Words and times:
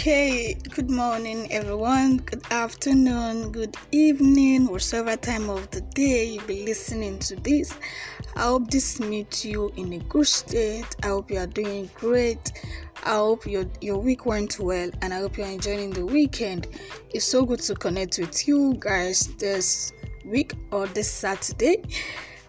Okay, 0.00 0.54
good 0.54 0.90
morning, 0.90 1.46
everyone. 1.52 2.16
Good 2.16 2.42
afternoon, 2.50 3.52
good 3.52 3.76
evening, 3.92 4.66
whatever 4.66 5.14
time 5.14 5.50
of 5.50 5.70
the 5.72 5.82
day 5.82 6.24
you 6.24 6.40
be 6.46 6.64
listening 6.64 7.18
to 7.18 7.36
this. 7.36 7.74
I 8.34 8.44
hope 8.44 8.70
this 8.70 8.98
meets 8.98 9.44
you 9.44 9.70
in 9.76 9.92
a 9.92 9.98
good 9.98 10.26
state. 10.26 10.86
I 11.02 11.08
hope 11.08 11.30
you 11.30 11.36
are 11.36 11.46
doing 11.46 11.90
great. 11.94 12.50
I 13.04 13.16
hope 13.16 13.44
your 13.44 13.66
your 13.82 13.98
week 13.98 14.24
went 14.24 14.58
well, 14.58 14.88
and 15.02 15.12
I 15.12 15.18
hope 15.18 15.36
you're 15.36 15.46
enjoying 15.46 15.90
the 15.90 16.06
weekend. 16.06 16.68
It's 17.10 17.26
so 17.26 17.44
good 17.44 17.60
to 17.60 17.74
connect 17.74 18.18
with 18.18 18.48
you 18.48 18.76
guys 18.78 19.26
this 19.36 19.92
week 20.24 20.54
or 20.72 20.86
this 20.86 21.10
Saturday. 21.10 21.84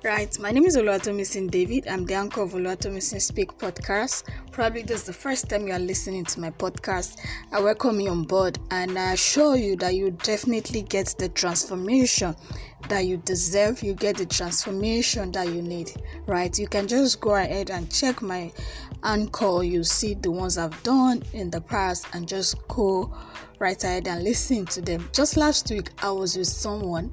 Right, 0.04 0.36
my 0.40 0.50
name 0.50 0.66
is 0.66 0.78
Oluwatomisin 0.78 1.52
David. 1.52 1.88
I'm 1.88 2.08
the 2.08 2.16
anchor 2.16 2.42
of 2.42 2.54
Oluwatomisin 2.54 3.22
Speak 3.22 3.56
podcast. 3.60 4.24
Probably 4.52 4.82
this 4.82 5.02
is 5.02 5.04
the 5.06 5.14
first 5.14 5.48
time 5.48 5.68
you 5.68 5.74
are 5.74 5.80
listening 5.80 6.26
to 6.26 6.40
my 6.40 6.50
podcast. 6.50 7.20
I 7.52 7.62
welcome 7.62 8.00
you 8.00 8.10
on 8.10 8.24
board 8.24 8.58
and 8.72 8.98
I 8.98 9.14
assure 9.14 9.56
you 9.56 9.76
that 9.76 9.94
you 9.94 10.10
definitely 10.10 10.82
get 10.82 11.14
the 11.20 11.30
transformation 11.30 12.36
that 12.90 13.06
you 13.06 13.18
deserve. 13.18 13.84
You 13.84 13.94
get 13.94 14.18
the 14.18 14.26
transformation 14.26 15.32
that 15.34 15.50
you 15.50 15.62
need. 15.62 15.92
Right, 16.26 16.58
you 16.58 16.68
can 16.68 16.88
just 16.88 17.22
go 17.22 17.36
ahead 17.36 17.70
and 17.70 17.92
check 17.92 18.24
my 18.24 18.52
anchor. 19.04 19.62
You 19.62 19.84
see 19.84 20.16
the 20.16 20.32
ones 20.32 20.58
I've 20.58 20.82
done 20.82 21.22
in 21.34 21.52
the 21.52 21.62
past 21.62 22.08
and 22.14 22.28
just 22.28 22.56
go 22.68 23.14
right 23.62 23.82
ahead 23.84 24.08
and 24.08 24.24
listen 24.24 24.66
to 24.66 24.82
them. 24.82 25.08
Just 25.14 25.38
last 25.38 25.70
week, 25.70 25.92
I 26.02 26.12
was 26.12 26.36
with 26.36 26.48
someone 26.48 27.12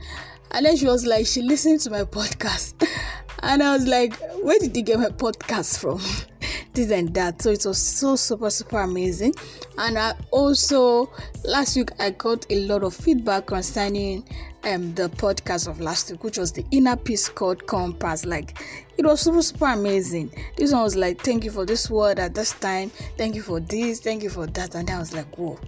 and 0.50 0.64
then 0.64 0.76
she 0.76 0.86
was 0.86 1.06
like, 1.06 1.26
she 1.26 1.42
listened 1.42 1.80
to 1.80 1.90
my 1.90 2.02
podcast. 2.02 2.86
And 3.40 3.62
I 3.62 3.72
was 3.72 3.86
like, 3.86 4.18
where 4.42 4.58
did 4.58 4.76
you 4.76 4.82
get 4.82 4.98
my 4.98 5.10
podcast 5.10 5.78
from? 5.78 6.00
this 6.74 6.90
and 6.90 7.14
that. 7.14 7.40
So 7.40 7.50
it 7.50 7.64
was 7.64 7.78
so 7.78 8.16
super, 8.16 8.50
super 8.50 8.80
amazing. 8.80 9.32
And 9.78 9.96
I 9.96 10.14
also, 10.32 11.12
last 11.44 11.76
week, 11.76 11.92
I 12.00 12.10
got 12.10 12.44
a 12.50 12.66
lot 12.66 12.82
of 12.82 12.94
feedback 12.94 13.46
concerning 13.46 14.24
um 14.64 14.92
the 14.96 15.08
podcast 15.08 15.68
of 15.68 15.80
last 15.80 16.10
week, 16.10 16.24
which 16.24 16.36
was 16.36 16.50
the 16.50 16.64
inner 16.72 16.96
peace 16.96 17.28
code 17.28 17.64
compass. 17.68 18.24
Like, 18.24 18.58
it 18.96 19.04
was 19.06 19.20
super, 19.20 19.40
super 19.40 19.66
amazing. 19.66 20.32
This 20.56 20.72
one 20.72 20.82
was 20.82 20.96
like, 20.96 21.20
thank 21.22 21.44
you 21.44 21.52
for 21.52 21.64
this 21.64 21.88
word 21.88 22.18
at 22.18 22.34
this 22.34 22.50
time. 22.54 22.90
Thank 23.16 23.36
you 23.36 23.42
for 23.42 23.60
this. 23.60 24.00
Thank 24.00 24.24
you 24.24 24.30
for 24.30 24.48
that. 24.48 24.74
And 24.74 24.90
I 24.90 24.98
was 24.98 25.14
like, 25.14 25.38
whoa 25.38 25.60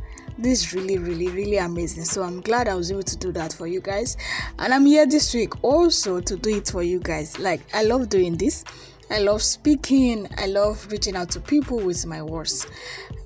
this 0.43 0.63
is 0.63 0.75
really 0.75 0.99
really 0.99 1.29
really 1.29 1.59
amazing. 1.59 2.05
So 2.05 2.23
i'm 2.23 2.41
glad 2.41 2.69
i 2.69 2.75
was 2.75 2.91
able 2.91 3.03
to 3.03 3.17
do 3.17 3.33
that 3.33 3.53
for 3.53 3.67
you 3.67 3.81
guys. 3.81 4.17
And 4.59 4.73
i'm 4.73 4.87
here 4.87 5.07
this 5.07 5.35
week 5.35 5.63
also 5.63 6.21
to 6.21 6.37
do 6.37 6.57
it 6.57 6.69
for 6.69 6.83
you 6.83 6.99
guys. 6.99 7.39
Like 7.39 7.61
i 7.75 7.83
love 7.85 8.09
doing 8.09 8.37
this. 8.37 8.65
I 9.11 9.19
love 9.19 9.43
speaking. 9.43 10.29
I 10.39 10.47
love 10.47 10.87
reaching 10.91 11.17
out 11.17 11.31
to 11.31 11.41
people 11.41 11.79
with 11.81 12.07
my 12.07 12.23
words. 12.23 12.69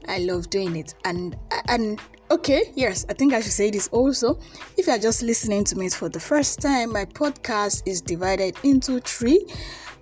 I 0.08 0.18
love 0.18 0.48
doing 0.50 0.76
it. 0.76 0.94
And 1.04 1.36
and 1.68 2.00
okay 2.30 2.72
yes 2.74 3.04
i 3.10 3.12
think 3.12 3.34
i 3.34 3.40
should 3.40 3.52
say 3.52 3.70
this 3.70 3.88
also. 3.88 4.38
If 4.76 4.86
you're 4.86 4.98
just 4.98 5.22
listening 5.22 5.64
to 5.64 5.76
me 5.76 5.88
for 5.90 6.08
the 6.08 6.20
first 6.20 6.60
time 6.60 6.92
my 6.92 7.04
podcast 7.04 7.82
is 7.86 8.00
divided 8.00 8.56
into 8.62 9.00
three. 9.00 9.46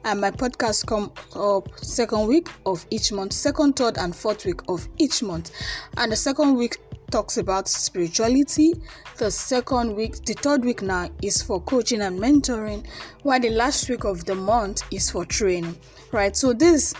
And 0.04 0.20
my 0.20 0.32
podcast 0.32 0.86
come 0.86 1.12
up 1.36 1.68
second 1.78 2.26
week 2.26 2.48
of 2.66 2.84
each 2.90 3.12
month 3.12 3.32
second 3.32 3.76
third 3.76 3.98
and 3.98 4.14
fourth 4.14 4.44
week 4.44 4.60
of 4.68 4.88
each 4.98 5.22
month. 5.22 5.50
And 5.96 6.10
the 6.10 6.16
second 6.16 6.54
week 6.56 6.78
talks 7.12 7.36
about 7.36 7.68
spirituality. 7.68 8.74
The 9.18 9.30
second 9.30 9.94
week, 9.94 10.24
the 10.24 10.34
third 10.34 10.64
week 10.64 10.82
now 10.82 11.10
is 11.22 11.42
for 11.42 11.60
coaching 11.60 12.00
and 12.00 12.18
mentoring, 12.18 12.84
while 13.22 13.38
the 13.38 13.50
last 13.50 13.88
week 13.88 14.04
of 14.04 14.24
the 14.24 14.34
month 14.34 14.82
is 14.90 15.10
for 15.10 15.24
training. 15.24 15.76
Right? 16.10 16.34
So 16.34 16.52
this 16.52 16.94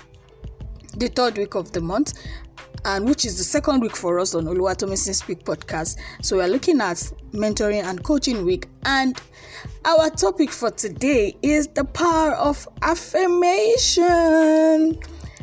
the 0.98 1.08
third 1.08 1.38
week 1.38 1.54
of 1.54 1.72
the 1.72 1.80
month 1.80 2.12
and 2.84 3.08
which 3.08 3.24
is 3.24 3.38
the 3.38 3.44
second 3.44 3.80
week 3.80 3.96
for 3.96 4.18
us 4.18 4.34
on 4.34 4.44
Oluwatomisin 4.44 5.14
Speak 5.14 5.44
podcast. 5.44 5.98
So 6.20 6.36
we 6.36 6.42
are 6.42 6.48
looking 6.48 6.80
at 6.80 6.96
mentoring 7.32 7.82
and 7.82 8.02
coaching 8.04 8.44
week 8.44 8.68
and 8.84 9.18
our 9.84 10.10
topic 10.10 10.50
for 10.50 10.70
today 10.70 11.36
is 11.42 11.68
the 11.68 11.84
power 11.84 12.32
of 12.32 12.68
affirmation 12.82 14.98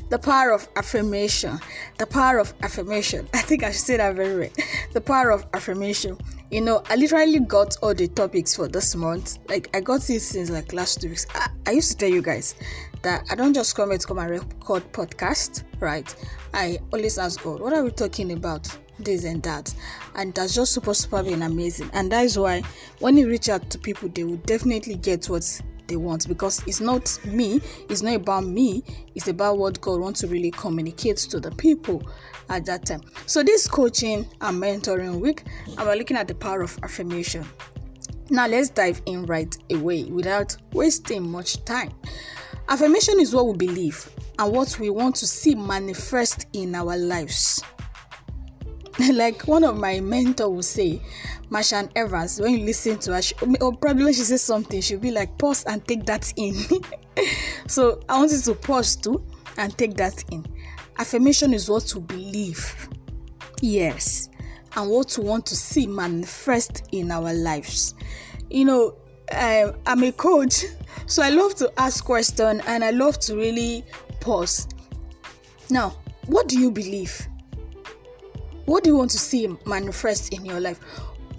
the 0.09 0.20
power 0.20 0.52
of 0.52 0.68
affirmation. 0.75 1.59
The 1.97 2.06
power 2.06 2.40
of 2.40 2.53
affirmation. 2.64 3.28
I 3.34 3.42
think 3.42 3.64
i 3.64 3.72
should 3.72 3.81
say 3.81 3.97
that 3.97 4.16
very 4.16 4.36
right 4.36 4.68
the 4.94 5.02
power 5.02 5.31
of 5.31 5.46
affirmation. 5.53 6.18
You 6.52 6.62
know 6.62 6.84
i 6.90 6.96
literally 6.96 7.40
got 7.40 7.78
all 7.81 7.94
the 7.94 8.08
topics 8.08 8.56
for 8.56 8.68
this 8.68 8.96
month. 8.96 9.38
Like 9.48 9.69
i 9.75 9.80
got 9.80 10.09
it 10.09 10.19
since 10.22 10.50
like 10.50 10.74
last 10.74 11.02
two 11.02 11.09
weeks. 11.09 11.25
I, 11.34 11.50
I 11.68 11.72
used 11.72 11.92
to 11.92 11.98
tell 11.98 12.09
you 12.09 12.22
guys 12.22 12.56
that 13.02 13.24
i 13.31 13.36
don't 13.36 13.53
just 13.53 13.75
come 13.75 13.90
here 13.90 13.98
to 13.98 14.08
come 14.08 14.18
and 14.18 14.30
record 14.30 14.84
podcast 14.92 15.64
right? 15.80 16.14
I 16.53 16.80
always 16.92 17.18
ask 17.18 17.42
god 17.44 17.62
what 17.62 17.74
are 17.74 17.84
we 17.84 17.92
talking 17.92 18.31
about? 18.31 18.68
This 19.02 19.24
and 19.24 19.42
that. 19.44 19.74
And 20.16 20.34
that's 20.36 20.53
just 20.53 20.74
supposed 20.74 21.09
to 21.09 21.24
be 21.24 21.31
amazing. 21.31 21.90
And 21.94 22.12
that 22.12 22.25
is 22.25 22.38
why 22.38 22.64
when 23.00 23.16
you 23.16 23.30
reach 23.30 23.48
out 23.48 23.69
to 23.69 23.78
people 23.78 24.09
they 24.09 24.25
will 24.25 24.36
definitely 24.38 24.96
get 24.96 25.30
what 25.30 25.62
they 25.89 25.97
want 25.97 26.27
because 26.27 26.63
it's 26.66 26.79
not 26.79 27.19
me, 27.25 27.61
it's 27.89 28.01
not 28.01 28.16
about 28.16 28.45
me, 28.45 28.83
it's 29.16 29.27
about 29.27 29.57
what 29.57 29.81
God 29.81 30.00
wants 30.00 30.22
to 30.22 30.27
really 30.27 30.51
communicate 30.51 31.17
to 31.17 31.39
the 31.39 31.51
people 31.51 32.01
at 32.50 32.66
that 32.66 32.85
time. 32.85 33.01
So, 33.25 33.44
this 33.44 33.67
coaching 33.67 34.25
and 34.41 34.61
mentoring 34.61 35.19
week, 35.19 35.44
and 35.67 35.79
we're 35.79 35.95
looking 35.95 36.17
at 36.17 36.27
the 36.27 36.35
power 36.35 36.61
of 36.61 36.77
affirmation. 36.83 37.45
Now, 38.29 38.47
let's 38.47 38.69
dive 38.69 39.01
in 39.05 39.25
right 39.25 39.55
away 39.72 40.05
without 40.05 40.55
wasting 40.72 41.29
much 41.29 41.63
time. 41.66 41.91
Affirmation 42.69 43.19
is 43.19 43.33
what 43.33 43.47
we 43.47 43.57
believe 43.57 44.07
and 44.38 44.53
what 44.53 44.79
we 44.79 44.89
want 44.89 45.16
to 45.17 45.27
see 45.27 45.56
manifest 45.56 46.45
in 46.53 46.75
our 46.75 46.95
lives. 46.95 47.63
like 49.14 49.48
one 49.48 49.64
of 49.64 49.78
my 49.78 50.00
mentors 50.00 50.50
will 50.50 50.64
say, 50.64 51.02
Marshawn 51.50 51.90
Evans, 51.96 52.40
when 52.40 52.54
you 52.54 52.66
listen 52.66 53.00
to 53.00 53.14
her, 53.14 53.22
she, 53.22 53.34
or 53.62 53.76
probably 53.76 54.04
when 54.04 54.14
she 54.14 54.22
says 54.22 54.42
something, 54.42 54.82
she'll 54.82 55.00
be 55.00 55.12
like, 55.12 55.38
pause 55.38 55.64
and 55.66 55.86
take 55.88 56.06
that 56.06 56.32
in. 56.36 56.56
so 57.68 58.02
I 58.10 58.20
want 58.20 58.32
you 58.32 58.40
to 58.40 58.56
pause 58.56 58.96
too 58.96 59.24
and 59.58 59.76
take 59.78 59.96
that 59.96 60.24
in. 60.32 60.46
Affirmation 60.98 61.54
is 61.54 61.70
what 61.70 61.84
to 61.88 62.00
believe. 62.00 62.90
Yes. 63.62 64.30
And 64.76 64.90
what 64.90 65.18
we 65.18 65.24
want 65.26 65.46
to 65.48 65.56
see 65.56 65.88
manifest 65.88 66.84
in 66.92 67.10
our 67.10 67.34
lives. 67.34 67.96
You 68.50 68.66
know, 68.66 68.96
um, 69.31 69.76
I'm 69.86 70.04
a 70.04 70.12
coach, 70.12 70.66
so 71.06 71.24
I 71.24 71.30
love 71.30 71.56
to 71.56 71.72
ask 71.78 72.04
questions 72.04 72.62
and 72.68 72.84
I 72.84 72.92
love 72.92 73.18
to 73.20 73.36
really 73.36 73.86
pause. 74.20 74.68
Now, 75.70 75.96
what 76.26 76.48
do 76.48 76.60
you 76.60 76.70
believe? 76.70 77.28
What 78.69 78.84
do 78.84 78.91
you 78.91 78.97
want 78.97 79.09
to 79.12 79.18
see 79.18 79.47
manifest 79.66 80.31
in 80.31 80.46
your 80.46 80.59
life? 80.59 80.80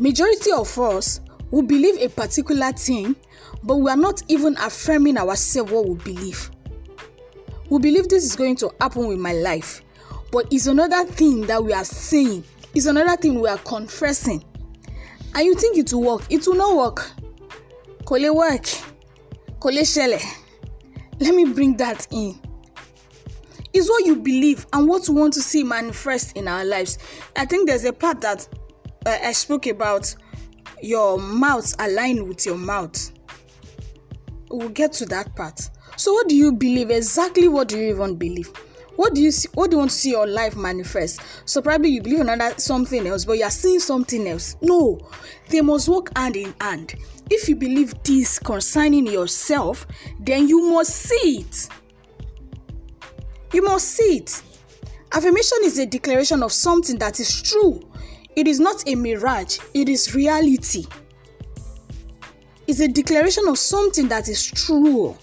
Majority 0.01 0.51
of 0.51 0.77
us 0.81 1.21
will 1.53 1.63
believe 1.63 1.97
a 2.03 2.09
particular 2.09 2.73
thing, 2.73 3.15
but 3.63 3.77
we 3.77 3.89
are 3.89 3.97
not 3.97 4.21
even 4.27 4.57
affirming 4.57 5.17
ourselves 5.17 5.71
what 5.71 5.87
we 5.89 5.95
believe. 5.95 6.51
We 7.69 7.79
believe 7.79 8.09
this 8.09 8.25
is 8.25 8.35
going 8.35 8.57
to 8.57 8.75
happen 8.81 9.07
with 9.07 9.21
my 9.21 9.33
life, 9.33 9.81
but 10.33 10.49
it's 10.51 10.67
another 10.67 11.05
thing 11.05 11.43
that 11.43 11.63
we 11.63 11.73
are 11.73 11.85
saying, 11.85 12.43
it's 12.75 12.87
another 12.87 13.17
thing 13.17 13.39
we 13.41 13.49
are 13.49 13.59
confessing. 13.59 14.43
And 15.37 15.47
you 15.47 15.55
think 15.55 15.79
it 15.79 15.93
will 15.93 16.03
work, 16.03 16.23
it 16.31 16.45
will 16.49 16.57
not 16.57 16.77
work. 16.77 17.13
Kole 18.07 18.35
work, 18.35 18.65
kole 19.61 19.83
shele. 19.83 20.21
Let 21.21 21.37
me 21.37 21.45
bring 21.45 21.77
that 21.77 22.09
in. 22.11 22.40
It's 23.73 23.89
what 23.89 24.05
you 24.05 24.17
believe 24.17 24.67
and 24.73 24.89
what 24.89 25.07
you 25.09 25.15
want 25.15 25.35
to 25.35 25.41
see 25.41 25.63
manifest 25.63 26.37
in 26.37 26.49
our 26.49 26.65
lives. 26.65 26.99
I 27.37 27.45
think 27.47 27.69
there's 27.69 27.85
a 27.85 27.93
part 27.93 28.21
that 28.23 28.49
uh, 29.07 29.19
I 29.23 29.33
spoke 29.33 29.67
about 29.67 30.15
your 30.83 31.19
mouth 31.19 31.75
aligned 31.79 32.27
with 32.27 32.45
your 32.47 32.57
mouth. 32.57 33.13
We'll 34.51 34.69
get 34.71 34.93
to 34.95 35.07
that 35.07 35.35
part. 35.37 35.71
So, 35.97 36.13
what 36.13 36.29
do 36.29 36.35
you 36.35 36.53
believe? 36.53 36.91
Exactly 36.91 37.49
what 37.49 37.69
do 37.69 37.79
you 37.79 37.91
even 37.95 38.17
believe? 38.17 38.51
What 38.97 39.15
do 39.15 39.23
you 39.23 39.31
see? 39.31 39.49
What 39.55 39.71
do 39.71 39.77
you 39.77 39.79
want 39.79 39.93
to 39.93 39.97
see 39.97 40.11
your 40.11 40.27
life 40.27 40.57
manifest? 40.57 41.23
So 41.47 41.63
probably 41.63 41.89
you 41.89 42.03
believe 42.03 42.21
another 42.21 42.53
something 42.59 43.07
else, 43.07 43.25
but 43.25 43.39
you 43.39 43.45
are 43.45 43.51
seeing 43.51 43.81
something 43.81 44.27
else. 44.27 44.57
No, 44.61 44.99
they 45.49 45.63
must 45.63 45.89
work 45.89 46.11
hand 46.17 46.37
in 46.37 46.55
hand. 46.61 46.97
If 47.31 47.49
you 47.49 47.57
believe 47.57 47.95
this 48.03 48.39
concerning 48.39 49.07
yourself, 49.07 49.87
then 50.19 50.49
you 50.49 50.71
must 50.71 50.95
see 50.95 51.47
it. 51.49 51.69
You 53.53 53.63
must 53.63 53.89
see 53.89 54.19
it. 54.19 54.43
Affirmation 55.13 55.59
is 55.65 55.79
a 55.79 55.87
declaration 55.87 56.43
of 56.43 56.53
something 56.53 56.99
that 56.99 57.19
is 57.19 57.43
true 57.43 57.91
it 58.37 58.47
is 58.47 58.61
not 58.61 58.87
a 58.87 58.95
mirage, 58.95 59.59
it 59.75 59.89
is 59.89 60.15
reality. 60.15 60.85
It's 62.67 62.81
a 62.81 62.89
declaration 62.89 63.49
of 63.49 63.59
something 63.59 64.09
that 64.09 64.29
is 64.29 64.47
true. 64.47 65.17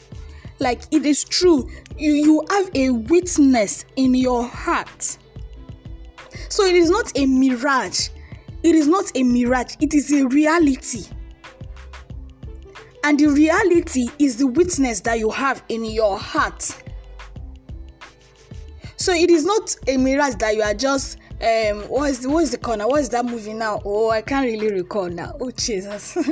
Like 0.59 0.81
it 0.91 1.05
is 1.05 1.23
true. 1.23 1.69
You, 1.97 2.13
you 2.13 2.45
have 2.49 2.69
a 2.75 2.89
witness 2.89 3.85
in 3.95 4.13
your 4.13 4.43
heart. 4.43 5.17
So 6.49 6.63
it 6.63 6.75
is 6.75 6.89
not 6.89 7.17
a 7.17 7.25
mirage. 7.25 8.09
It 8.63 8.75
is 8.75 8.87
not 8.87 9.11
a 9.15 9.23
mirage. 9.23 9.75
It 9.79 9.93
is 9.93 10.11
a 10.11 10.27
reality. 10.27 11.05
And 13.03 13.17
the 13.17 13.27
reality 13.27 14.09
is 14.19 14.35
the 14.35 14.47
witness 14.47 14.99
that 15.01 15.19
you 15.19 15.29
have 15.29 15.63
in 15.69 15.85
your 15.85 16.19
heart. 16.19 16.83
So 18.97 19.13
it 19.13 19.29
is 19.29 19.45
not 19.45 19.75
a 19.87 19.95
mirage 19.95 20.35
that 20.35 20.55
you 20.55 20.63
are 20.63 20.73
just 20.73 21.19
um 21.39 21.81
what 21.83 22.09
is 22.09 22.19
the 22.19 22.29
what 22.29 22.43
is 22.43 22.51
the 22.51 22.57
corner? 22.57 22.87
What 22.87 23.01
is 23.01 23.09
that 23.09 23.25
movie 23.25 23.53
now? 23.53 23.79
Oh 23.85 24.09
i 24.09 24.21
can't 24.21 24.45
really 24.45 24.71
recall 24.71 25.07
now. 25.07 25.35
Oh 25.39 25.51
jesus. 25.51 26.17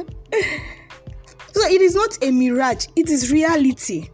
So 1.54 1.62
it 1.70 1.80
is 1.80 1.96
not 1.96 2.22
a 2.22 2.32
mirage. 2.32 2.88
It 2.98 3.10
is 3.10 3.32
reality. 3.32 4.10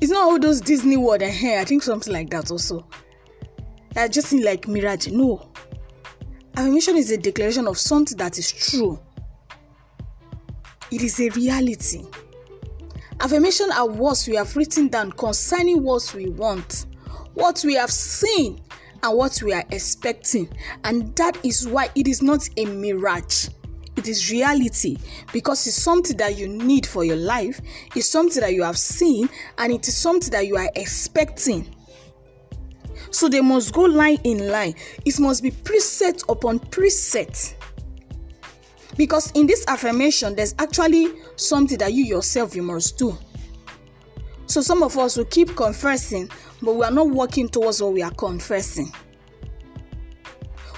It's 0.00 0.10
not 0.10 0.22
all 0.22 0.38
those 0.38 0.62
disney 0.62 0.96
world 0.96 1.20
and 1.20 1.30
hair 1.32 1.60
i 1.60 1.64
think 1.64 1.82
something 1.82 2.12
like 2.12 2.30
that 2.30 2.50
also. 2.50 2.86
I 3.94 4.08
just 4.08 4.28
think 4.28 4.44
like 4.44 4.66
mirage. 4.66 5.08
No. 5.08 5.50
Affirmation 6.56 6.96
is 6.96 7.10
a 7.10 7.18
declaration 7.18 7.66
of 7.66 7.76
something 7.76 8.16
that 8.16 8.38
is 8.38 8.50
true. 8.50 8.98
It 10.90 11.02
is 11.02 11.20
a 11.20 11.28
reality 11.30 12.06
affirmation 13.20 13.70
are 13.72 13.88
words 13.88 14.28
we 14.28 14.36
have 14.36 14.54
written 14.56 14.88
down 14.88 15.12
concerning 15.12 15.82
what 15.82 16.12
we 16.14 16.28
want 16.28 16.86
what 17.38 17.62
we 17.64 17.74
have 17.74 17.90
seen 17.90 18.60
and 19.02 19.16
what 19.16 19.40
we 19.42 19.52
are 19.52 19.64
expecting. 19.70 20.48
And 20.84 21.14
that 21.16 21.38
is 21.44 21.66
why 21.68 21.88
it 21.94 22.08
is 22.08 22.20
not 22.20 22.48
a 22.56 22.64
mirage. 22.66 23.48
It 23.96 24.08
is 24.08 24.30
reality 24.30 24.96
because 25.32 25.66
it's 25.66 25.76
something 25.76 26.16
that 26.18 26.38
you 26.38 26.48
need 26.48 26.86
for 26.86 27.04
your 27.04 27.16
life, 27.16 27.60
it's 27.96 28.08
something 28.08 28.40
that 28.40 28.54
you 28.54 28.62
have 28.62 28.78
seen, 28.78 29.28
and 29.58 29.72
it 29.72 29.88
is 29.88 29.96
something 29.96 30.30
that 30.30 30.46
you 30.46 30.56
are 30.56 30.70
expecting. 30.76 31.74
So 33.10 33.28
they 33.28 33.40
must 33.40 33.72
go 33.72 33.82
line 33.82 34.18
in 34.24 34.48
line. 34.48 34.74
It 35.04 35.18
must 35.18 35.42
be 35.42 35.50
preset 35.50 36.22
upon 36.28 36.60
preset. 36.60 37.54
Because 38.98 39.30
in 39.30 39.46
this 39.46 39.64
affirmation, 39.68 40.34
there's 40.34 40.56
actually 40.58 41.06
something 41.36 41.78
that 41.78 41.92
you 41.92 42.04
yourself 42.04 42.54
you 42.56 42.64
must 42.64 42.98
do. 42.98 43.16
So 44.46 44.60
some 44.60 44.82
of 44.82 44.98
us 44.98 45.16
will 45.16 45.24
keep 45.26 45.54
confessing, 45.54 46.28
but 46.60 46.74
we 46.74 46.84
are 46.84 46.90
not 46.90 47.08
working 47.08 47.48
towards 47.48 47.80
what 47.80 47.92
we 47.92 48.02
are 48.02 48.10
confessing. 48.10 48.92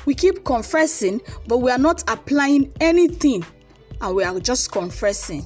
We 0.05 0.15
keep 0.15 0.45
confessing, 0.45 1.23
but 1.47 1.59
we 1.59 1.71
are 1.71 1.79
not 1.79 2.05
applying 2.09 2.73
anything, 2.81 3.45
and 4.03 4.15
we 4.15 4.23
are 4.23 4.39
just 4.39 4.71
confessing. 4.71 5.45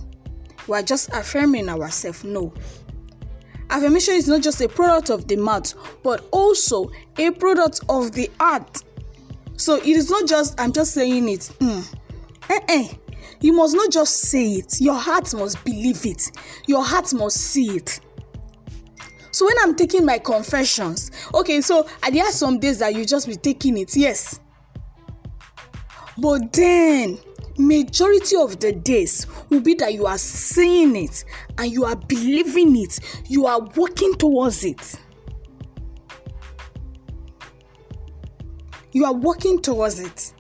We 0.67 0.77
are 0.77 0.83
just 0.83 1.11
affirming 1.13 1.69
ourselves. 1.69 2.25
No. 2.25 2.53
Affirmation 3.71 4.15
is 4.15 4.27
not 4.27 4.43
just 4.43 4.61
a 4.61 4.69
product 4.69 5.11
of 5.11 5.29
the 5.29 5.37
mouth, 5.37 5.75
but 6.03 6.27
also 6.33 6.91
a 7.19 7.31
product 7.31 7.81
of 7.89 8.13
the 8.13 8.29
heart. 8.41 8.83
So 9.57 9.77
it 9.77 9.87
is 9.87 10.11
not 10.11 10.27
just, 10.27 10.59
I'm 10.59 10.73
just 10.73 10.93
saying 10.93 11.29
it. 11.29 11.51
Mm. 11.61 11.95
Eh, 12.51 12.61
eh. 12.69 12.89
You 13.41 13.53
must 13.53 13.75
not 13.75 13.91
just 13.91 14.23
say 14.23 14.53
it, 14.55 14.81
your 14.81 14.95
heart 14.95 15.35
must 15.35 15.63
believe 15.65 16.07
it, 16.07 16.31
your 16.67 16.83
heart 16.83 17.13
must 17.13 17.37
see 17.37 17.77
it. 17.77 18.01
So 19.31 19.47
when 19.47 19.57
I'm 19.63 19.75
taking 19.75 20.05
my 20.07 20.19
confessions, 20.19 21.11
okay, 21.35 21.61
so 21.61 21.89
there 22.11 22.25
are 22.25 22.33
some 22.33 22.59
days 22.59 22.79
that 22.79 22.95
you 22.95 23.05
just 23.05 23.27
be 23.27 23.35
taking 23.35 23.77
it, 23.77 23.97
yes. 23.97 24.41
But 26.17 26.53
then 26.53 27.19
majority 27.59 28.37
of 28.37 28.61
the 28.61 28.73
days 28.73 29.27
will 29.51 29.61
be 29.61 29.75
that 29.75 29.93
you 29.95 30.07
are 30.07 30.19
saying 30.19 30.97
it 30.97 31.25
and 31.59 31.71
you 31.71 31.85
are 31.85 31.97
believing 31.97 32.77
it, 32.77 33.01
you 33.29 33.47
are 33.47 33.61
working 33.77 34.15
towards 34.15 34.65
it. 34.65 34.95
You 38.93 39.05
are 39.05 39.13
working 39.15 39.61
towards 39.61 39.99
it. 39.99 40.33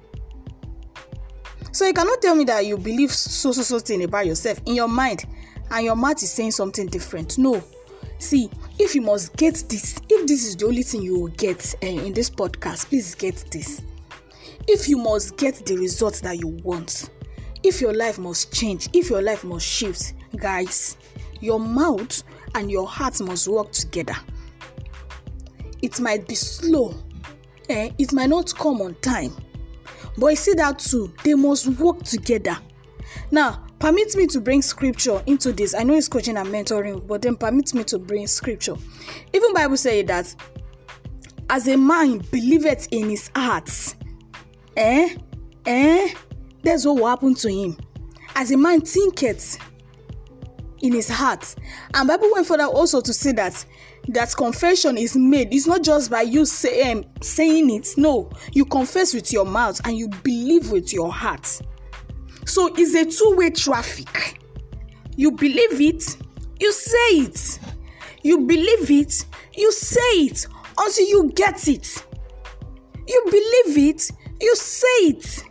So 1.74 1.84
you 1.84 1.92
cannot 1.92 2.22
tell 2.22 2.36
me 2.36 2.44
that 2.44 2.64
you 2.66 2.78
believe 2.78 3.10
so 3.12 3.50
so 3.50 3.62
so 3.62 3.80
thing 3.80 4.04
about 4.04 4.26
yourself 4.26 4.60
in 4.64 4.76
your 4.76 4.86
mind 4.86 5.24
and 5.72 5.84
your 5.84 5.96
mouth 5.96 6.22
is 6.22 6.30
saying 6.30 6.52
something 6.52 6.86
different. 6.86 7.36
No. 7.36 7.64
See, 8.18 8.48
if 8.78 8.94
you 8.94 9.02
must 9.02 9.36
get 9.36 9.64
this, 9.68 10.00
if 10.08 10.24
this 10.28 10.46
is 10.46 10.54
the 10.54 10.66
only 10.66 10.84
thing 10.84 11.02
you 11.02 11.18
will 11.18 11.32
get 11.32 11.74
uh, 11.82 11.86
in 11.86 12.12
this 12.12 12.30
podcast, 12.30 12.86
please 12.90 13.16
get 13.16 13.44
this. 13.50 13.82
If 14.68 14.88
you 14.88 14.98
must 14.98 15.36
get 15.36 15.66
the 15.66 15.76
results 15.76 16.20
that 16.20 16.38
you 16.38 16.46
want, 16.62 17.10
if 17.64 17.80
your 17.80 17.92
life 17.92 18.20
must 18.20 18.52
change, 18.52 18.88
if 18.92 19.10
your 19.10 19.20
life 19.20 19.42
must 19.42 19.66
shift, 19.66 20.14
guys, 20.36 20.96
your 21.40 21.58
mouth 21.58 22.22
and 22.54 22.70
your 22.70 22.86
heart 22.86 23.20
must 23.20 23.48
work 23.48 23.72
together. 23.72 24.16
It 25.82 25.98
might 25.98 26.28
be 26.28 26.36
slow, 26.36 26.94
eh? 27.68 27.90
it 27.98 28.12
might 28.12 28.30
not 28.30 28.54
come 28.54 28.80
on 28.80 28.94
time, 29.00 29.32
but 30.18 30.28
you 30.28 30.36
see 30.36 30.54
that 30.54 30.78
too, 30.78 31.12
they 31.22 31.34
must 31.34 31.66
work 31.66 32.02
together. 32.02 32.56
Now, 33.30 33.64
permit 33.78 34.16
me 34.16 34.26
to 34.28 34.40
bring 34.40 34.62
scripture 34.62 35.22
into 35.26 35.52
this. 35.52 35.74
I 35.74 35.82
know 35.82 35.94
it's 35.94 36.08
coaching 36.08 36.36
and 36.36 36.48
mentoring 36.48 37.06
but 37.06 37.22
then 37.22 37.36
permit 37.36 37.74
me 37.74 37.84
to 37.84 37.98
bring 37.98 38.26
scripture. 38.26 38.76
Even 39.32 39.52
bible 39.52 39.76
say 39.76 40.02
that 40.02 40.34
as 41.50 41.68
a 41.68 41.76
man 41.76 42.18
believeth 42.30 42.88
in 42.90 43.10
his 43.10 43.30
heart 43.34 43.94
eh 44.76 45.14
eh 45.66 46.14
that's 46.62 46.86
what 46.86 46.96
will 46.96 47.06
happen 47.06 47.34
to 47.34 47.52
him. 47.52 47.76
As 48.34 48.50
a 48.50 48.56
man 48.56 48.80
thinketh 48.80 49.58
in 50.80 50.92
his 50.92 51.08
heart. 51.08 51.54
And 51.92 52.08
bible 52.08 52.30
went 52.32 52.46
further 52.46 52.64
also 52.64 53.00
to 53.00 53.12
say 53.12 53.32
that 53.32 53.64
that 54.08 54.34
confession 54.36 54.98
is 54.98 55.16
made 55.16 55.52
it's 55.52 55.66
not 55.66 55.82
just 55.82 56.10
by 56.10 56.22
you 56.22 56.44
say, 56.44 56.92
um, 56.92 57.04
saying 57.22 57.70
it 57.70 57.88
no 57.96 58.30
you 58.52 58.64
confess 58.64 59.14
with 59.14 59.32
your 59.32 59.46
mouth 59.46 59.80
and 59.84 59.96
you 59.96 60.08
believe 60.22 60.70
with 60.70 60.92
your 60.92 61.12
heart 61.12 61.60
so 62.46 62.70
it's 62.76 62.94
a 62.94 63.04
two-way 63.04 63.50
traffic. 63.50 64.40
You 65.16 65.30
believe 65.32 65.80
it, 65.80 66.16
you 66.60 66.72
say 66.72 67.08
it. 67.18 67.58
You 68.22 68.40
believe 68.40 68.90
it, 68.90 69.24
you 69.54 69.72
say 69.72 70.00
it 70.00 70.46
until 70.78 71.06
you 71.06 71.32
get 71.34 71.68
it. 71.68 72.04
You 73.06 73.22
believe 73.26 73.78
it, 73.90 74.10
you 74.40 74.56
say 74.56 74.86
it. 75.08 75.44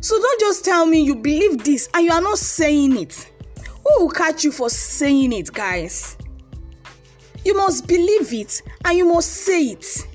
So 0.00 0.18
don't 0.18 0.40
just 0.40 0.64
tell 0.64 0.86
me 0.86 1.00
you 1.02 1.16
believe 1.16 1.62
this 1.62 1.88
and 1.94 2.04
you 2.04 2.12
are 2.12 2.20
not 2.20 2.38
saying 2.38 2.96
it. 2.96 3.30
Who 3.84 4.04
will 4.04 4.10
catch 4.10 4.44
you 4.44 4.52
for 4.52 4.70
saying 4.70 5.32
it, 5.32 5.52
guys? 5.52 6.16
You 7.44 7.56
must 7.56 7.86
believe 7.86 8.32
it 8.32 8.62
and 8.84 8.96
you 8.96 9.06
must 9.06 9.30
say 9.30 9.68
it. 9.68 10.06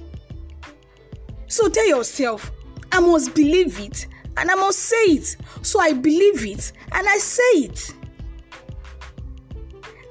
So 1.48 1.70
tell 1.70 1.88
yourself, 1.88 2.52
I 2.92 3.00
must 3.00 3.34
believe 3.34 3.80
it 3.80 4.08
and 4.38 4.52
I 4.52 4.56
must 4.56 4.80
say 4.80 5.04
it. 5.06 5.38
So 5.62 5.80
I 5.80 5.94
believe 5.94 6.46
it 6.46 6.72
and 6.92 7.08
I 7.08 7.18
say 7.18 7.44
it. 7.44 7.94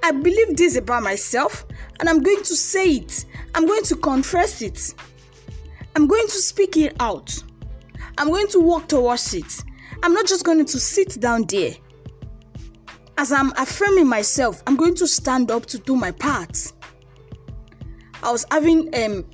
I 0.02 0.10
believe 0.10 0.56
this 0.56 0.76
about 0.76 1.02
myself 1.02 1.64
and 2.00 2.08
I'm 2.08 2.22
going 2.22 2.42
to 2.42 2.56
say 2.56 2.96
it. 2.96 3.24
I'm 3.54 3.66
going 3.66 3.84
to 3.84 3.96
confess 3.96 4.60
it. 4.62 4.94
I'm 5.96 6.06
going 6.06 6.26
to 6.26 6.34
speak 6.38 6.76
it 6.76 6.96
out. 7.00 7.42
I'm 8.18 8.28
going 8.28 8.48
to 8.48 8.60
walk 8.60 8.88
towards 8.88 9.32
it. 9.34 9.64
I'm 10.02 10.12
not 10.12 10.26
just 10.26 10.44
going 10.44 10.64
to 10.64 10.78
sit 10.78 11.20
down 11.20 11.44
there. 11.48 11.74
As 13.16 13.32
I'm 13.32 13.52
affirming 13.56 14.08
myself, 14.08 14.62
I'm 14.66 14.76
going 14.76 14.94
to 14.96 15.06
stand 15.06 15.50
up 15.50 15.66
to 15.66 15.78
do 15.78 15.94
my 15.94 16.10
part. 16.10 16.72
I 18.24 18.32
was 18.32 18.46
having 18.50 18.88
um, 18.94 19.26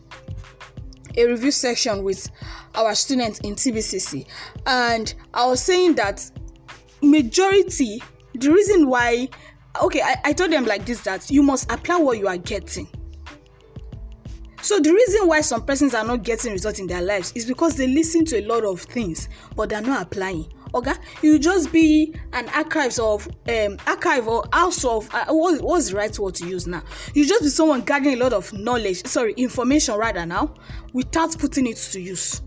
a 1.16 1.26
review 1.26 1.52
section 1.52 2.02
with 2.02 2.28
our 2.74 2.94
students 2.96 3.38
in 3.40 3.54
TBCC, 3.54 4.26
and 4.66 5.14
I 5.32 5.46
was 5.46 5.62
saying 5.62 5.94
that 5.94 6.28
majority, 7.00 8.02
the 8.34 8.50
reason 8.50 8.88
why, 8.88 9.28
okay, 9.80 10.02
I, 10.02 10.16
I 10.24 10.32
told 10.32 10.50
them 10.50 10.66
like 10.66 10.86
this 10.86 11.02
that 11.02 11.30
you 11.30 11.42
must 11.44 11.70
apply 11.70 11.98
what 11.98 12.18
you 12.18 12.26
are 12.26 12.36
getting. 12.36 12.88
So 14.60 14.80
the 14.80 14.92
reason 14.92 15.28
why 15.28 15.40
some 15.40 15.64
persons 15.64 15.94
are 15.94 16.04
not 16.04 16.24
getting 16.24 16.52
results 16.52 16.80
in 16.80 16.86
their 16.88 17.00
lives 17.00 17.32
is 17.36 17.46
because 17.46 17.76
they 17.76 17.86
listen 17.86 18.24
to 18.26 18.40
a 18.40 18.44
lot 18.46 18.64
of 18.64 18.80
things, 18.80 19.28
but 19.54 19.68
they're 19.68 19.80
not 19.80 20.02
applying. 20.02 20.52
Okay, 20.72 20.92
you 21.22 21.38
just 21.38 21.72
be 21.72 22.14
an 22.32 22.48
archives 22.50 22.98
of 23.00 23.28
um 23.48 23.76
archive 23.86 24.28
or 24.28 24.44
house 24.52 24.84
of 24.84 25.12
uh, 25.12 25.24
what, 25.26 25.60
what's 25.62 25.90
the 25.90 25.96
right 25.96 26.16
word 26.18 26.34
to 26.36 26.46
use 26.46 26.66
now? 26.66 26.82
You 27.14 27.26
just 27.26 27.42
be 27.42 27.48
someone 27.48 27.80
gathering 27.80 28.14
a 28.20 28.22
lot 28.22 28.32
of 28.32 28.52
knowledge, 28.52 29.04
sorry, 29.06 29.32
information 29.34 29.96
rather 29.96 30.24
now, 30.24 30.54
without 30.92 31.36
putting 31.38 31.66
it 31.66 31.76
to 31.92 32.00
use. 32.00 32.42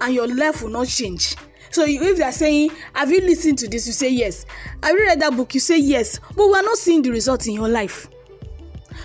And 0.00 0.14
your 0.14 0.26
life 0.26 0.62
will 0.62 0.70
not 0.70 0.88
change. 0.88 1.36
So 1.70 1.84
if 1.84 2.18
you 2.18 2.24
are 2.24 2.32
saying 2.32 2.70
have 2.94 3.10
you 3.10 3.20
lis 3.20 3.42
ten 3.42 3.56
to 3.56 3.68
this? 3.68 3.86
You 3.86 3.92
say 3.92 4.08
yes. 4.08 4.46
Have 4.82 4.92
you 4.96 5.04
read 5.04 5.20
that 5.20 5.36
book? 5.36 5.52
You 5.52 5.60
say 5.60 5.78
yes. 5.78 6.18
But 6.34 6.46
we 6.46 6.54
are 6.54 6.62
not 6.62 6.78
seeing 6.78 7.02
the 7.02 7.10
result 7.10 7.46
in 7.46 7.52
your 7.54 7.68
life. 7.68 8.08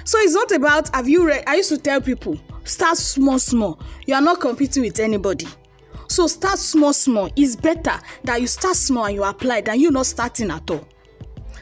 So 0.06 0.18
it's 0.20 0.34
not 0.34 0.51
about 0.51 0.94
have 0.96 1.10
you 1.10 1.28
read 1.28 1.44
i 1.48 1.56
used 1.56 1.70
to 1.70 1.78
tell 1.78 2.00
people 2.00 2.40
start 2.63 2.98
small 2.98 3.38
small. 3.40 3.82
You 4.08 4.16
are 4.16 4.22
not 4.22 4.40
competing 4.40 4.84
with 4.84 5.00
anybody 5.00 5.48
so 6.12 6.27
start 6.27 6.60
small 6.60 6.94
small. 6.94 7.30
It's 7.36 7.56
better 7.56 8.00
that 8.24 8.41
you 8.41 8.48
start 8.48 8.75
small 8.75 9.06
and 9.06 9.15
you 9.15 9.24
apply 9.24 9.62
than 9.62 9.80
you 9.80 9.91
not 9.91 10.06
starting 10.06 10.51
at 10.51 10.70
all. 10.70 10.88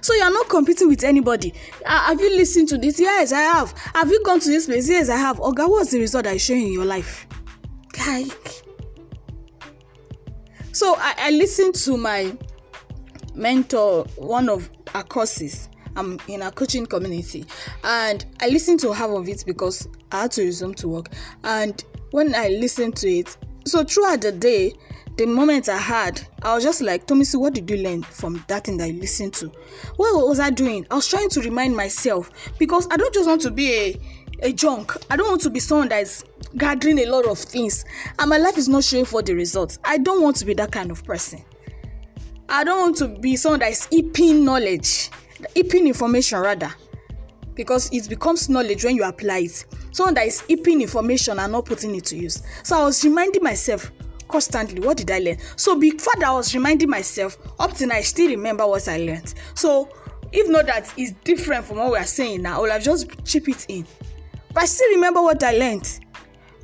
So 0.01 0.13
you 0.13 0.24
are 0.24 0.32
not 0.32 0.48
competing 0.50 0.88
with 0.88 1.03
anybody. 1.03 1.53
Uh, 1.86 2.00
have 2.06 2.20
you 2.20 2.36
listened 2.36 2.70
to 2.70 2.77
this? 2.77 3.00
Yes 3.00 3.32
i 3.32 3.41
have. 3.41 3.74
Have 3.94 4.10
you 4.10 4.24
gone 4.24 4.39
to 4.39 4.50
this 4.50 4.65
place? 4.65 4.89
Yes 4.89 5.10
i 5.10 5.18
have. 5.18 5.38
Oga 5.39 5.70
what's 5.70 5.91
the 5.91 6.00
result 6.00 6.25
is 6.25 6.41
showing 6.41 6.68
in 6.68 6.74
your 6.74 6.86
life? 6.86 7.27
Like 8.08 8.63
so 10.72 10.96
I, 10.98 11.13
I 11.18 11.32
listened 11.32 11.75
to 11.75 11.98
my 11.98 12.36
mentor, 13.36 14.06
one 14.15 14.50
of 14.50 14.70
our 14.96 15.03
courses. 15.03 15.70
I'm 15.96 16.18
in 16.27 16.41
a 16.41 16.51
coaching 16.51 16.86
community, 16.86 17.46
and 17.84 18.25
I 18.39 18.48
listened 18.48 18.79
to 18.82 18.94
half 18.94 19.10
of 19.10 19.27
it 19.27 19.44
because 19.46 19.89
I 20.12 20.22
had 20.22 20.32
to 20.34 20.44
resume 20.44 20.74
to 20.75 20.88
work. 20.88 21.10
And 21.44 21.84
when 22.12 22.34
I 22.34 22.48
listened 22.48 22.96
to 22.98 23.10
it, 23.10 23.36
so 23.70 23.84
throughout 23.84 24.22
the 24.22 24.32
day, 24.32 24.74
the 25.18 25.26
moment 25.26 25.68
I 25.68 25.78
had, 25.78 26.26
I 26.44 26.56
was 26.56 26.64
just 26.64 26.82
like, 26.82 27.06
Tommy, 27.06 27.26
what 27.34 27.54
did 27.54 27.70
you 27.70 27.78
learn 27.78 28.04
from 28.04 28.44
that 28.48 28.66
thing 28.66 28.78
that 28.78 28.88
you 28.92 29.02
listened 29.02 29.34
to? 29.36 29.48
What 29.98 30.28
was 30.28 30.40
I 30.40 30.50
doing? 30.50 30.88
I 30.90 30.96
was 30.96 31.08
trying 31.08 31.30
to 31.30 31.42
remind 31.42 31.76
myself 31.76 32.32
because 32.58 32.88
I 32.90 32.96
don't 32.96 33.14
just 33.14 33.28
want 33.28 33.42
to 33.42 33.52
be 33.52 33.74
a, 33.74 34.00
a 34.44 34.54
junk. 34.54 34.96
I 35.12 35.18
don't 35.18 35.28
want 35.28 35.42
to 35.42 35.50
be 35.50 35.60
someone 35.60 35.90
that 35.90 36.02
is 36.04 36.24
gathering 36.58 37.00
a 37.00 37.06
lot 37.06 37.26
of 37.26 37.38
things 37.38 37.84
and 38.18 38.30
my 38.30 38.38
life 38.38 38.58
is 38.58 38.70
not 38.70 38.84
showing 38.84 39.06
for 39.06 39.22
the 39.22 39.34
results. 39.34 39.78
I 39.84 39.98
don't 39.98 40.24
want 40.24 40.38
to 40.38 40.46
be 40.46 40.54
that 40.54 40.72
kind 40.72 40.90
of 40.90 41.04
person. 41.04 41.44
I 42.48 42.64
don't 42.64 42.80
want 42.80 42.96
to 42.98 43.08
be 43.10 43.36
someone 43.36 43.60
that 43.60 43.72
is 43.72 43.86
heaping 43.88 44.46
knowledge, 44.46 45.10
heaping 45.54 45.86
information 45.86 46.40
rather, 46.40 46.74
because 47.60 47.89
it 47.92 48.08
becomes 48.08 48.48
knowledge 48.48 48.86
when 48.86 48.96
you 48.96 49.04
apply 49.04 49.39
it. 49.39 49.66
Someone 49.92 50.13
that 50.13 50.25
is 50.25 50.39
heaping 50.39 50.82
information 50.82 51.38
and 51.39 51.51
not 51.51 51.66
putting 51.66 51.94
it 51.94 52.06
to 52.06 52.16
use. 52.16 52.42
So 52.63 52.80
I 52.80 52.86
was 52.86 53.04
reminding 53.04 53.44
myself, 53.44 53.92
constantly 54.30 54.80
what 54.80 54.96
did 54.96 55.12
i 55.12 55.20
learn? 55.20 55.38
So 55.58 55.78
before 55.78 56.13
that 56.20 56.30
i 56.30 56.32
was 56.32 56.54
reminding 56.54 56.89
myself 56.89 57.38
up 57.60 57.74
till 57.74 57.89
now 57.89 57.96
i 57.96 58.01
still 58.01 58.30
remember 58.30 58.66
what 58.66 58.88
i 58.88 58.96
learned. 58.98 59.34
So 59.56 59.89
if 60.32 60.48
not 60.48 60.68
that 60.68 60.94
is 60.98 61.12
different 61.25 61.66
from 61.66 61.78
what 61.78 61.92
we 61.92 61.98
are 61.98 62.06
saying 62.06 62.44
now. 62.44 62.60
I 62.60 62.62
will 62.62 62.72
have 62.72 62.84
just 62.84 63.25
chip 63.25 63.50
it 63.50 63.66
in. 63.68 63.86
But 64.54 64.63
i 64.63 64.66
still 64.66 64.89
remember 64.92 65.22
what 65.22 65.44
i 65.44 65.51
learned. 65.51 66.00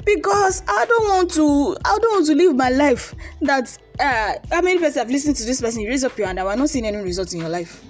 Because 0.06 0.64
i 0.66 0.86
don't 0.86 1.10
want 1.10 1.32
to 1.32 1.76
i 1.84 1.98
don't 2.02 2.14
want 2.14 2.28
to 2.28 2.36
live 2.36 2.56
my 2.56 2.70
life 2.70 3.14
that 3.42 3.78
uh 4.00 4.34
how 4.50 4.62
many 4.62 4.78
people 4.80 4.94
have 4.94 5.10
listened 5.10 5.36
to 5.36 5.44
this 5.44 5.60
person? 5.60 5.82
You 5.82 5.90
raise 5.90 6.06
up 6.06 6.18
your 6.18 6.28
hand 6.28 6.40
and 6.40 6.48
we're 6.48 6.56
not 6.56 6.70
seeing 6.70 6.86
any 6.86 6.98
results 7.00 7.34
in 7.34 7.42
your 7.42 7.50
life 7.50 7.84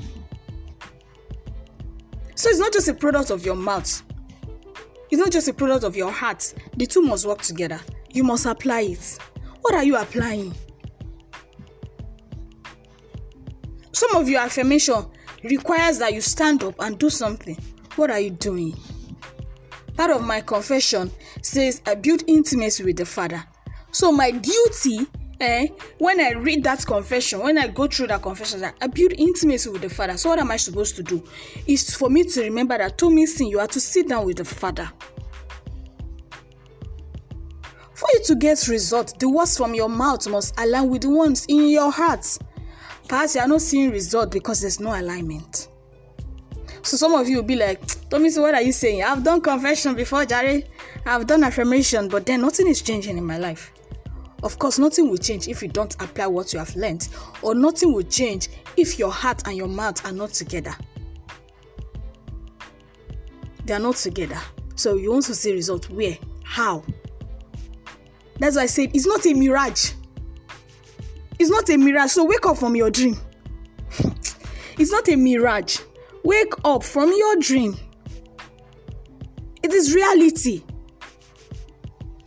so 2.36 2.50
it's 2.50 2.60
not 2.60 2.72
just 2.72 2.88
a 2.88 2.94
product 2.94 3.30
of 3.32 3.46
your 3.46 3.56
mouth 3.56 4.04
it's 5.10 5.20
not 5.20 5.32
just 5.32 5.48
a 5.48 5.54
product 5.54 5.84
of 5.84 5.96
your 5.96 6.12
heart 6.12 6.54
the 6.78 6.86
two 6.86 7.02
must 7.02 7.26
work 7.26 7.42
together 7.42 7.80
you 8.12 8.24
must 8.24 8.46
apply 8.46 8.82
it 8.82 9.20
What 9.66 9.74
are 9.74 9.84
you 9.84 9.96
applying? 9.98 10.54
Some 13.92 14.16
of 14.16 14.30
your 14.30 14.42
affirmation 14.42 15.08
requires 15.44 15.98
that 15.98 16.14
you 16.14 16.22
stand 16.22 16.64
up 16.64 16.76
and 16.78 17.00
do 17.00 17.10
something. 17.10 17.58
What 17.96 18.12
are 18.12 18.20
you 18.20 18.30
doing? 18.30 18.78
Part 19.98 20.12
of 20.12 20.24
my 20.24 20.42
confession 20.42 21.10
says 21.42 21.82
I 21.88 21.96
build 21.96 22.26
intimacy 22.28 22.84
with 22.84 22.98
the 22.98 23.08
Father. 23.08 23.44
So 23.92 24.12
my 24.12 24.30
duty, 24.30 25.08
eh, 25.40 25.68
when 25.98 26.20
I 26.20 26.32
read 26.32 26.64
that 26.64 26.86
confession, 26.86 27.40
when 27.40 27.58
I 27.58 27.68
go 27.68 27.88
through 27.88 28.08
that 28.08 28.22
confession, 28.22 28.62
that 28.62 28.76
I 28.82 28.88
build 28.88 29.14
intimacy 29.14 29.70
with 29.70 29.82
the 29.82 29.90
Father. 29.90 30.18
So 30.18 30.30
what 30.30 30.40
am 30.40 30.52
I 30.52 30.58
supposed 30.58 30.96
to 30.98 31.04
do? 31.04 31.24
Is 31.68 31.96
for 31.96 32.10
me 32.10 32.24
to 32.24 32.42
remember 32.42 32.78
that 32.78 32.98
to 33.00 33.10
me 33.10 33.26
sin, 33.26 33.48
you 33.48 33.60
are 33.60 33.68
to 33.68 33.80
sit 33.80 34.08
down 34.08 34.26
with 34.26 34.38
the 34.38 34.46
Father. 34.46 34.90
For 37.94 38.08
you 38.14 38.24
to 38.26 38.36
get 38.36 38.68
results, 38.68 39.14
the 39.14 39.30
words 39.30 39.58
from 39.58 39.74
your 39.74 39.90
mouth 39.90 40.28
must 40.28 40.60
align 40.60 40.90
with 40.90 41.04
the 41.04 41.10
ones 41.10 41.46
in 41.48 41.70
your 41.70 41.92
heart. 41.92 42.38
Perhaps 43.08 43.36
you 43.36 43.42
are 43.42 43.48
not 43.48 43.62
seeing 43.62 43.92
result 43.92 44.32
because 44.32 44.62
there's 44.62 44.80
no 44.80 45.00
alignment. 45.00 45.70
So 46.82 46.98
some 46.98 47.14
of 47.14 47.28
you 47.28 47.38
will 47.38 47.44
be 47.44 47.56
like, 47.56 47.82
Tommy, 48.10 48.30
so 48.30 48.42
what 48.42 48.54
are 48.54 48.62
you 48.62 48.72
saying? 48.72 49.02
I've 49.02 49.24
done 49.24 49.42
confession 49.42 49.96
before, 49.96 50.26
Jerry. 50.26 50.66
I've 51.06 51.26
done 51.26 51.44
affirmation, 51.44 52.08
but 52.10 52.26
then 52.26 52.42
nothing 52.42 52.68
is 52.68 52.82
changing 52.82 53.18
in 53.18 53.26
my 53.26 53.38
life. 53.38 53.72
Of 54.44 54.60
course, 54.60 54.78
nothing 54.78 55.10
will 55.10 55.18
change 55.18 55.48
if 55.48 55.62
you 55.62 55.68
don't 55.68 55.94
apply 56.02 56.28
what 56.28 56.54
you 56.54 56.60
have 56.60 56.76
learned, 56.76 57.08
or 57.42 57.56
nothing 57.56 57.94
will 57.94 58.04
change 58.04 58.50
if 58.78 59.00
your 59.00 59.12
heart 59.12 59.48
and 59.48 59.56
your 59.58 59.68
mouth 59.68 60.06
are 60.06 60.12
not 60.12 60.32
together. 60.32 60.76
They 63.66 63.74
are 63.74 63.80
not 63.80 63.96
together. 63.96 64.40
So 64.76 64.96
you 64.96 65.12
want 65.12 65.26
to 65.26 65.36
see 65.36 65.54
result 65.54 65.90
where? 65.90 66.18
How? 66.44 66.84
That's 68.40 68.56
why 68.56 68.64
I 68.64 68.68
said 68.68 68.92
it's 68.94 69.08
not 69.08 69.26
a 69.26 69.34
mirage. 69.34 69.94
It's 71.40 71.50
not 71.50 71.70
a 71.70 71.78
mirage. 71.78 72.12
So 72.12 72.26
wake 72.26 72.46
up 72.46 72.58
from 72.58 72.76
your 72.76 72.92
dream. 72.92 73.18
it's 74.78 74.92
not 74.92 75.08
a 75.10 75.16
mirage. 75.16 75.80
Wake 76.24 76.54
up 76.64 76.84
from 76.84 77.10
your 77.10 77.38
dream. 77.38 77.76
It 79.64 79.74
is 79.74 79.96
reality. 79.96 80.64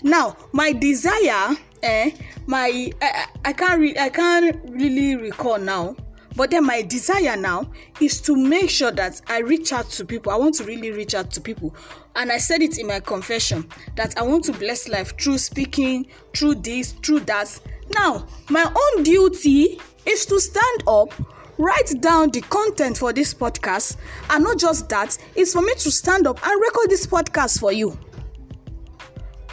Now, 0.03 0.37
my 0.53 0.73
desire, 0.73 1.57
eh, 1.83 2.11
my 2.47 2.93
I, 3.03 3.27
I 3.45 3.53
can't 3.53 3.81
re- 3.81 3.99
I 3.99 4.09
can't 4.09 4.59
really 4.71 5.17
recall 5.17 5.59
now 5.59 5.97
But 6.39 6.53
then 6.53 6.67
my 6.67 6.83
desire 6.83 7.37
now 7.37 7.69
is 8.01 8.21
to 8.21 8.37
make 8.37 8.71
sure 8.71 8.93
that 8.93 9.21
I 9.27 9.41
reach 9.41 9.73
out 9.73 9.91
to 9.91 10.05
people. 10.05 10.31
I 10.31 10.37
want 10.37 10.55
to 10.55 10.65
really 10.65 10.93
reach 10.93 11.17
out 11.17 11.33
to 11.33 11.41
people. 11.41 11.75
And 12.15 12.31
I 12.31 12.39
said 12.39 12.63
it 12.63 12.79
in 12.79 12.87
my 12.87 13.01
confession 13.01 13.69
that 13.97 14.17
I 14.17 14.23
want 14.23 14.45
to 14.45 14.53
bless 14.53 14.89
life 14.89 15.19
through 15.19 15.39
speaking, 15.39 16.07
through 16.37 16.57
this, 16.57 16.93
through 16.93 17.21
that. 17.21 17.59
Now, 17.91 18.25
my 18.51 18.63
own 18.63 19.03
duty 19.03 19.81
is 20.07 20.27
to 20.27 20.39
stand 20.39 20.85
up 20.87 21.13
write 21.61 22.01
down 22.01 22.31
the 22.31 22.41
content 22.43 22.97
for 22.97 23.13
this 23.13 23.35
podcast 23.35 23.97
and 24.31 24.45
not 24.45 24.61
just 24.61 24.89
that 24.89 25.19
it's 25.35 25.53
for 25.55 25.61
me 25.61 25.75
to 25.75 25.91
stand 25.91 26.25
up 26.29 26.39
and 26.47 26.61
record 26.61 26.89
this 26.89 27.05
podcast 27.05 27.59
for 27.59 27.73
you 27.73 27.99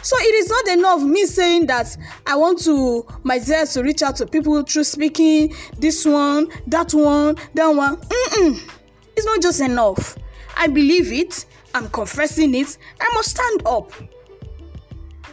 So 0.06 0.16
it 0.20 0.34
is 0.36 0.48
not 0.48 0.68
enough 0.68 1.02
me 1.02 1.26
saying 1.26 1.66
that 1.66 1.96
I 2.28 2.36
want 2.36 2.60
to 2.60 3.04
myself 3.24 3.72
to 3.72 3.82
reach 3.82 4.04
out 4.04 4.14
to 4.18 4.26
people 4.26 4.62
through 4.62 4.84
speaking 4.84 5.52
this 5.78 6.04
one, 6.04 6.46
that 6.68 6.94
one, 6.94 7.34
that 7.54 7.66
one. 7.66 7.96
Mm-mm. 7.96 8.70
It's 9.16 9.26
not 9.26 9.42
just 9.42 9.60
enough. 9.60 10.16
I 10.56 10.68
believe 10.68 11.12
it. 11.12 11.46
I'm 11.74 11.88
confessing 11.88 12.54
it. 12.54 12.78
I 13.00 13.10
must 13.14 13.30
stand 13.30 13.66
up. 13.66 13.90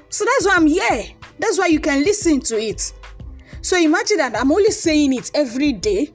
So 0.09 0.25
that's 0.25 0.47
why 0.47 0.55
I'm 0.55 0.65
here. 0.65 1.05
That's 1.37 1.59
why 1.59 1.67
you 1.67 1.79
can 1.79 2.03
listen 2.03 2.39
to 2.39 2.59
it. 2.59 2.93
So 3.61 3.77
imagine 3.77 4.17
that 4.17 4.35
I'm 4.35 4.51
only 4.51 4.71
saying 4.71 5.13
it 5.13 5.29
every 5.35 5.73
day, 5.73 6.11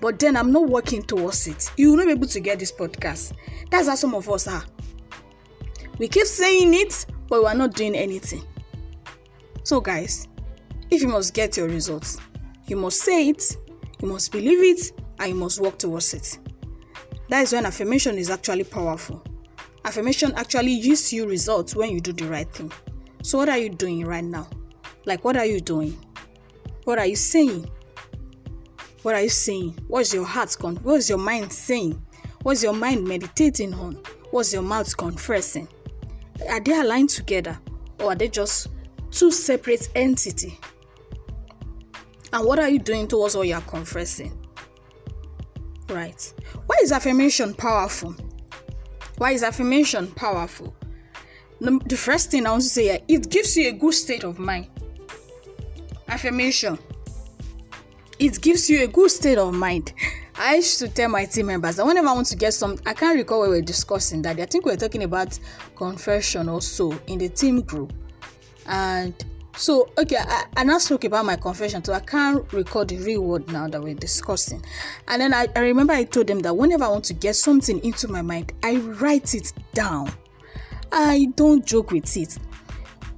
but 0.00 0.18
then 0.18 0.36
I'm 0.36 0.50
not 0.50 0.68
working 0.68 1.04
towards 1.04 1.46
it. 1.46 1.70
You 1.76 1.90
will 1.90 1.98
not 1.98 2.06
be 2.06 2.12
able 2.14 2.26
to 2.26 2.40
get 2.40 2.58
this 2.58 2.72
podcast. 2.72 3.34
That's 3.70 3.86
how 3.86 3.94
some 3.94 4.16
of 4.16 4.28
us 4.28 4.48
are. 4.48 4.64
We 5.98 6.08
keep 6.08 6.26
saying 6.26 6.74
it, 6.74 7.06
but 7.30 7.40
we 7.40 7.46
are 7.46 7.54
not 7.54 7.72
doing 7.72 7.94
anything. 7.94 8.44
So, 9.62 9.80
guys, 9.80 10.28
if 10.90 11.00
you 11.00 11.08
must 11.08 11.32
get 11.32 11.56
your 11.56 11.68
results, 11.68 12.18
you 12.66 12.76
must 12.76 13.00
say 13.00 13.28
it, 13.28 13.56
you 14.02 14.08
must 14.08 14.32
believe 14.32 14.62
it, 14.62 14.92
and 15.20 15.30
you 15.30 15.34
must 15.36 15.60
work 15.60 15.78
towards 15.78 16.12
it. 16.12 16.38
That 17.28 17.42
is 17.42 17.52
when 17.52 17.64
affirmation 17.64 18.18
is 18.18 18.28
actually 18.28 18.64
powerful. 18.64 19.24
Affirmation 19.84 20.32
actually 20.34 20.80
gives 20.80 21.12
you 21.12 21.26
results 21.26 21.76
when 21.76 21.90
you 21.90 22.00
do 22.00 22.12
the 22.12 22.26
right 22.26 22.52
thing. 22.52 22.72
So, 23.22 23.38
what 23.38 23.48
are 23.48 23.58
you 23.58 23.70
doing 23.70 24.04
right 24.04 24.24
now? 24.24 24.48
Like, 25.06 25.24
what 25.24 25.36
are 25.36 25.46
you 25.46 25.60
doing? 25.60 25.96
What 26.84 26.98
are 26.98 27.06
you 27.06 27.16
saying? 27.16 27.70
What 29.02 29.14
are 29.14 29.22
you 29.22 29.28
saying? 29.28 29.78
What's 29.86 30.12
your 30.12 30.24
heart 30.24 30.56
con? 30.58 30.76
What's 30.82 31.08
your 31.08 31.18
mind 31.18 31.52
saying? 31.52 32.04
What's 32.42 32.62
your 32.62 32.72
mind 32.72 33.06
meditating 33.06 33.72
on? 33.74 33.94
What's 34.32 34.52
your 34.52 34.62
mouth 34.62 34.94
confessing? 34.96 35.68
Are 36.48 36.60
they 36.60 36.78
aligned 36.78 37.10
together? 37.10 37.58
Or 37.98 38.12
are 38.12 38.14
they 38.14 38.28
just 38.28 38.68
two 39.10 39.30
separate 39.30 39.88
entity? 39.94 40.58
And 42.32 42.46
what 42.46 42.58
are 42.58 42.68
you 42.68 42.78
doing 42.78 43.08
towards 43.08 43.36
what 43.36 43.48
you 43.48 43.54
are 43.54 43.60
confessing? 43.62 44.36
Right. 45.88 46.32
Why 46.66 46.76
is 46.82 46.92
affirmation 46.92 47.54
powerful? 47.54 48.14
Why 49.18 49.32
is 49.32 49.42
affirmation 49.42 50.06
powerful? 50.12 50.74
The 51.60 51.96
first 51.96 52.30
thing 52.30 52.46
i 52.46 52.52
want 52.52 52.62
to 52.62 52.68
say 52.68 52.84
here 52.84 53.00
it 53.06 53.28
gives 53.28 53.54
you 53.54 53.68
a 53.68 53.72
good 53.72 53.92
state 53.92 54.24
of 54.24 54.38
mind. 54.38 54.68
Affirmation. 56.08 56.78
It 58.18 58.40
gives 58.40 58.70
you 58.70 58.84
a 58.84 58.86
good 58.86 59.10
state 59.10 59.38
of 59.38 59.52
mind 59.52 59.92
I 60.36 60.56
used 60.56 60.78
to 60.78 60.88
tell 60.88 61.08
my 61.08 61.24
team 61.24 61.46
members 61.46 61.76
that 61.76 61.86
whenever 61.86 62.08
I 62.08 62.12
want 62.12 62.26
to 62.28 62.36
get 62.36 62.54
some, 62.54 62.78
I 62.86 62.94
can't 62.94 63.16
recall 63.16 63.40
what 63.40 63.50
we 63.50 63.56
were 63.56 63.62
discussing 63.62 64.22
that. 64.22 64.38
I 64.40 64.46
think 64.46 64.64
we 64.64 64.72
were 64.72 64.76
talking 64.76 65.02
about 65.02 65.38
confession 65.76 66.48
also 66.48 66.92
in 67.06 67.18
the 67.18 67.28
team 67.28 67.60
group, 67.62 67.92
and 68.66 69.14
so 69.56 69.90
okay, 69.98 70.16
I, 70.18 70.44
I 70.56 70.64
now 70.64 70.78
spoke 70.78 71.04
about 71.04 71.24
my 71.24 71.36
confession, 71.36 71.84
so 71.84 71.92
I 71.92 72.00
can't 72.00 72.50
recall 72.52 72.84
the 72.84 72.96
real 72.98 73.22
word 73.22 73.50
now 73.52 73.68
that 73.68 73.82
we're 73.82 73.94
discussing. 73.94 74.64
And 75.08 75.20
then 75.20 75.34
I, 75.34 75.48
I 75.56 75.60
remember 75.60 75.92
I 75.92 76.04
told 76.04 76.28
them 76.28 76.40
that 76.40 76.56
whenever 76.56 76.84
I 76.84 76.88
want 76.88 77.04
to 77.06 77.14
get 77.14 77.36
something 77.36 77.82
into 77.84 78.08
my 78.08 78.22
mind, 78.22 78.52
I 78.62 78.76
write 78.76 79.34
it 79.34 79.52
down. 79.74 80.12
I 80.92 81.28
don't 81.34 81.64
joke 81.64 81.90
with 81.90 82.16
it. 82.16 82.38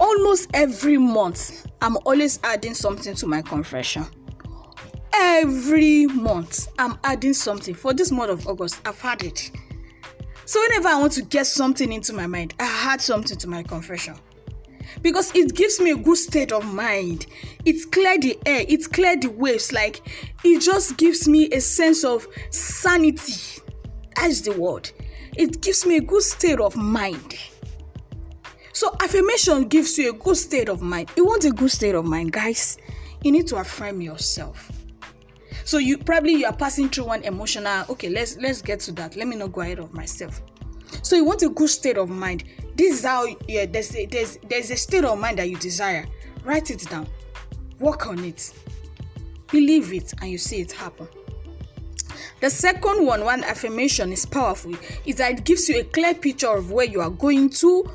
Almost 0.01 0.51
every 0.53 0.99
month, 0.99 1.67
I'm 1.81 1.97
always 2.05 2.41
adding 2.43 2.75
something 2.75 3.15
to 3.15 3.27
my 3.27 3.43
confession 3.43 4.07
every 5.15 6.07
month 6.07 6.69
i'm 6.79 6.99
adding 7.05 7.35
something. 7.35 7.75
For 7.75 7.93
this 7.95 8.11
month 8.11 8.31
of 8.31 8.47
august 8.49 8.81
i've 8.87 9.01
had 9.01 9.23
it. 9.23 9.51
So 10.45 10.61
whenever 10.61 10.89
i 10.89 10.99
want 10.99 11.13
to 11.15 11.23
get 11.23 11.47
something 11.47 11.93
into 11.93 12.13
my 12.13 12.27
mind 12.27 12.55
i 12.59 12.93
add 12.93 13.01
something 13.01 13.37
to 13.39 13.49
my 13.49 13.63
confession. 13.63 14.15
Because 15.01 15.35
it 15.35 15.55
gives 15.55 15.81
me 15.81 15.93
a 15.93 15.97
good 15.97 16.17
state 16.19 16.53
of 16.53 16.65
mind. 16.75 17.27
It's 17.65 17.85
clear 17.85 18.19
the 18.19 18.39
air 18.47 18.65
it's 18.69 18.87
clear 18.87 19.17
the 19.17 19.29
waves. 19.31 19.73
Like 19.73 20.01
it 20.45 20.61
just 20.61 20.97
gives 20.97 21.29
me 21.29 21.49
a 21.53 21.61
sense 21.61 22.05
of 22.05 22.27
sanity. 22.51 23.63
That's 24.17 24.41
the 24.43 24.53
word. 24.53 24.91
It 25.37 25.63
gives 25.63 25.87
me 25.87 25.97
a 25.97 26.01
good 26.01 26.23
state 26.23 26.61
of 26.61 26.77
mind. 26.77 27.39
So 28.75 28.95
affirmation 29.01 29.69
gives 29.69 29.97
you 29.99 30.11
a 30.11 30.13
good 30.13 30.37
state 30.37 30.69
of 30.69 30.83
mind. 30.83 31.11
You 31.17 31.25
want 31.25 31.45
a 31.45 31.51
good 31.51 31.71
state 31.71 31.95
of 31.95 32.05
mind, 32.05 32.33
guys? 32.33 32.79
You 33.23 33.31
need 33.31 33.47
to 33.49 33.57
affirm 33.57 34.01
yourself. 34.01 34.72
So 35.65 35.79
you 35.79 35.99
probably 35.99 36.35
you 36.35 36.47
are 36.47 36.57
passing 36.57 36.89
through 36.89 37.05
one 37.05 37.23
emotional. 37.23 37.85
Okay, 37.91 38.09
let's 38.09 38.37
let's 38.39 38.63
get 38.63 38.81
to 38.81 38.93
that. 38.93 39.17
Let 39.17 39.29
me 39.29 39.37
not 39.37 39.53
go 39.53 39.61
ahead 39.61 39.79
of 39.79 39.93
myself. 39.93 40.43
So 41.03 41.17
you 41.17 41.25
want 41.25 41.43
a 41.43 41.49
good 41.49 41.71
state 41.71 41.97
of 41.97 42.11
mind. 42.11 42.45
This 42.75 42.99
is 42.99 43.05
how 43.05 43.27
yeah, 43.49 43.67
there's 43.67 43.95
a, 43.95 44.07
there's 44.07 44.39
there's 44.49 44.71
a 44.71 44.77
state 44.77 45.05
of 45.05 45.19
mind 45.19 45.39
that 45.39 45.49
you 45.49 45.57
desire. 45.57 46.07
Write 46.45 46.71
it 46.71 46.89
down. 46.89 47.07
Work 47.79 48.07
on 48.07 48.25
it. 48.25 48.53
Believe 49.51 49.93
it 49.93 50.13
and 50.21 50.31
you 50.31 50.39
see 50.39 50.61
it 50.61 50.73
happen. 50.73 51.09
The 52.41 52.51
second 52.51 53.07
one, 53.07 53.25
one 53.25 53.45
affirmation 53.45 54.13
is 54.13 54.27
powerful, 54.27 54.75
is 55.07 55.17
that 55.17 55.31
it 55.33 55.45
gives 55.45 55.69
you 55.69 55.79
a 55.79 55.85
clear 55.85 56.13
picture 56.13 56.51
of 56.51 56.73
where 56.73 56.85
you 56.85 57.01
are 57.01 57.11
going 57.11 57.51
to 57.51 57.89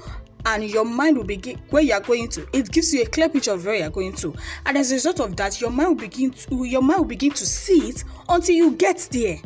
and 0.47 0.63
your 0.63 0.85
mind 0.85 1.17
will 1.17 1.25
begin 1.25 1.59
where 1.71 1.83
you 1.83 1.93
are 1.93 1.99
going 1.99 2.29
to 2.29 2.47
it 2.53 2.71
gives 2.71 2.93
you 2.93 3.01
a 3.01 3.05
clear 3.05 3.27
picture 3.27 3.51
of 3.51 3.65
where 3.65 3.75
you 3.75 3.83
are 3.83 3.89
going 3.89 4.13
to. 4.13 4.33
And 4.65 4.77
as 4.77 4.91
a 4.91 4.95
result 4.95 5.19
of 5.19 5.35
that 5.35 5.59
your 5.59 5.69
mind 5.69 5.89
will 5.89 5.95
begin 5.95 6.31
to 6.31 6.63
your 6.63 6.81
mind 6.81 6.99
will 7.01 7.07
begin 7.07 7.31
to 7.31 7.45
see 7.45 7.89
it 7.89 8.03
until 8.29 8.55
you 8.55 8.71
get 8.71 9.07
there. 9.11 9.37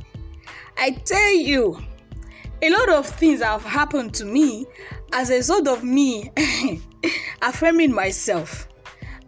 I 0.77 0.91
tell 0.91 1.33
you 1.33 1.81
a 2.61 2.69
lot 2.69 2.89
of 2.89 3.07
things 3.07 3.41
have 3.41 3.63
happened 3.63 4.13
to 4.15 4.25
me 4.25 4.67
as 5.11 5.31
a 5.31 5.35
result 5.35 5.67
of 5.67 5.83
me 5.83 6.31
affirming 7.41 7.93
myself. 7.93 8.67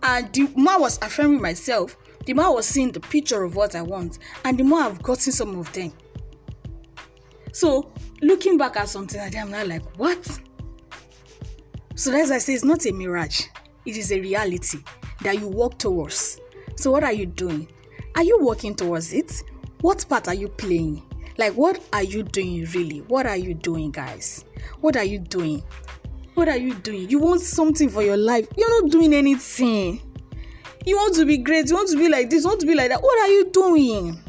And 0.03 0.31
the 0.31 0.47
more 0.55 0.73
i 0.73 0.77
was 0.77 0.99
affirming 1.01 1.41
myself 1.41 1.97
the 2.25 2.33
more 2.33 2.45
i 2.45 2.49
was 2.49 2.67
seeing 2.67 2.91
the 2.91 2.99
picture 2.99 3.43
of 3.43 3.55
what 3.55 3.73
i 3.73 3.81
want 3.81 4.19
and 4.45 4.57
the 4.57 4.63
more 4.63 4.81
i've 4.81 5.01
gotten 5.01 5.31
some 5.31 5.57
of 5.57 5.73
them. 5.73 5.91
So 7.51 7.91
looking 8.21 8.57
back 8.59 8.77
at 8.77 8.89
something 8.89 9.19
like 9.19 9.31
that 9.31 9.41
i'm 9.41 9.51
not 9.51 9.67
like 9.67 9.97
what 9.97 10.39
so 11.95 12.13
as 12.13 12.31
I 12.31 12.39
say, 12.39 12.53
it's 12.53 12.63
not 12.63 12.85
a 12.85 12.91
mirage, 12.91 13.45
it 13.85 13.97
is 13.97 14.11
a 14.11 14.19
reality 14.19 14.79
that 15.21 15.39
you 15.39 15.47
walk 15.47 15.77
towards. 15.77 16.39
So, 16.75 16.91
what 16.91 17.03
are 17.03 17.13
you 17.13 17.25
doing? 17.25 17.67
Are 18.15 18.23
you 18.23 18.39
walking 18.39 18.75
towards 18.75 19.13
it? 19.13 19.43
What 19.81 20.05
part 20.07 20.27
are 20.27 20.33
you 20.33 20.47
playing? 20.49 21.03
Like, 21.37 21.53
what 21.53 21.81
are 21.93 22.03
you 22.03 22.23
doing 22.23 22.65
really? 22.73 22.99
What 23.01 23.25
are 23.25 23.37
you 23.37 23.53
doing, 23.53 23.91
guys? 23.91 24.45
What 24.81 24.97
are 24.97 25.03
you 25.03 25.19
doing? 25.19 25.63
What 26.35 26.49
are 26.49 26.57
you 26.57 26.73
doing? 26.75 27.09
You 27.09 27.19
want 27.19 27.41
something 27.41 27.89
for 27.89 28.01
your 28.01 28.17
life, 28.17 28.47
you're 28.57 28.81
not 28.81 28.91
doing 28.91 29.13
anything. 29.13 30.01
You 30.85 30.97
want 30.97 31.15
to 31.15 31.25
be 31.25 31.37
great, 31.37 31.69
you 31.69 31.75
want 31.75 31.89
to 31.89 31.97
be 31.97 32.09
like 32.09 32.29
this, 32.29 32.43
you 32.43 32.49
want 32.49 32.59
to 32.61 32.67
be 32.67 32.75
like 32.75 32.89
that. 32.89 33.01
What 33.01 33.19
are 33.21 33.31
you 33.31 33.49
doing? 33.51 34.19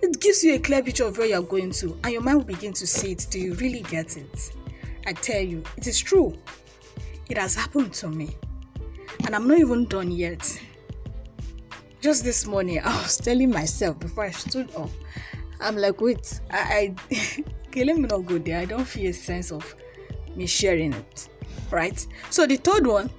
It 0.00 0.20
gives 0.20 0.42
you 0.42 0.54
a 0.54 0.58
clear 0.58 0.82
picture 0.82 1.04
of 1.04 1.18
where 1.18 1.28
you're 1.28 1.42
going 1.42 1.70
to, 1.72 1.96
and 2.02 2.12
your 2.12 2.22
mind 2.22 2.38
will 2.38 2.44
begin 2.44 2.72
to 2.72 2.86
see 2.86 3.12
it. 3.12 3.26
Do 3.30 3.38
you 3.38 3.54
really 3.54 3.82
get 3.82 4.16
it? 4.16 4.52
I 5.06 5.12
tell 5.12 5.40
you, 5.40 5.62
it 5.76 5.86
is 5.86 5.98
true. 6.00 6.36
It 7.28 7.38
has 7.38 7.54
happened 7.54 7.92
to 7.94 8.08
me. 8.08 8.36
And 9.24 9.34
I'm 9.34 9.48
not 9.48 9.58
even 9.58 9.86
done 9.86 10.10
yet. 10.10 10.60
Just 12.00 12.24
this 12.24 12.46
morning, 12.46 12.80
I 12.84 13.02
was 13.02 13.16
telling 13.16 13.50
myself 13.50 13.98
before 13.98 14.24
I 14.24 14.30
stood 14.30 14.74
up, 14.74 14.90
I'm 15.60 15.76
like, 15.76 16.00
wait, 16.00 16.40
I, 16.50 16.94
I 17.10 17.14
okay, 17.68 17.84
let 17.84 17.96
me 17.96 18.02
not 18.02 18.26
go 18.26 18.38
there. 18.38 18.58
I 18.58 18.64
don't 18.64 18.84
feel 18.84 19.10
a 19.10 19.12
sense 19.12 19.52
of 19.52 19.74
me 20.34 20.46
sharing 20.46 20.92
it. 20.92 21.28
Right? 21.70 22.06
So 22.30 22.46
the 22.46 22.56
third 22.56 22.86
one, 22.86 23.10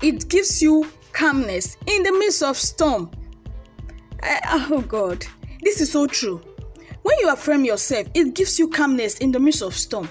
it 0.00 0.28
gives 0.28 0.62
you 0.62 0.88
calmness 1.12 1.76
in 1.86 2.02
the 2.02 2.12
midst 2.12 2.42
of 2.42 2.56
storm. 2.56 3.10
I, 4.22 4.66
oh 4.70 4.80
God, 4.82 5.26
this 5.62 5.80
is 5.80 5.90
so 5.92 6.06
true. 6.06 6.40
When 7.02 7.18
you 7.20 7.30
affirm 7.32 7.64
yourself, 7.64 8.06
it 8.14 8.34
gives 8.34 8.58
you 8.58 8.68
calmness 8.68 9.18
in 9.18 9.32
the 9.32 9.40
midst 9.40 9.62
of 9.62 9.74
storm. 9.74 10.08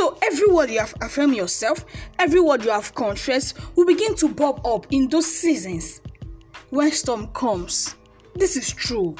So 0.00 0.16
every 0.22 0.46
word 0.46 0.70
you 0.70 0.78
have 0.78 0.94
affirmed 1.02 1.36
yourself, 1.36 1.84
every 2.18 2.40
word 2.40 2.64
you 2.64 2.70
have 2.70 2.94
confessed 2.94 3.58
will 3.76 3.84
begin 3.84 4.14
to 4.14 4.30
bob 4.30 4.66
up 4.66 4.86
in 4.90 5.08
those 5.10 5.26
seasons 5.26 6.00
when 6.70 6.90
storm 6.90 7.26
comes. 7.34 7.96
This 8.34 8.56
is 8.56 8.72
true. 8.72 9.14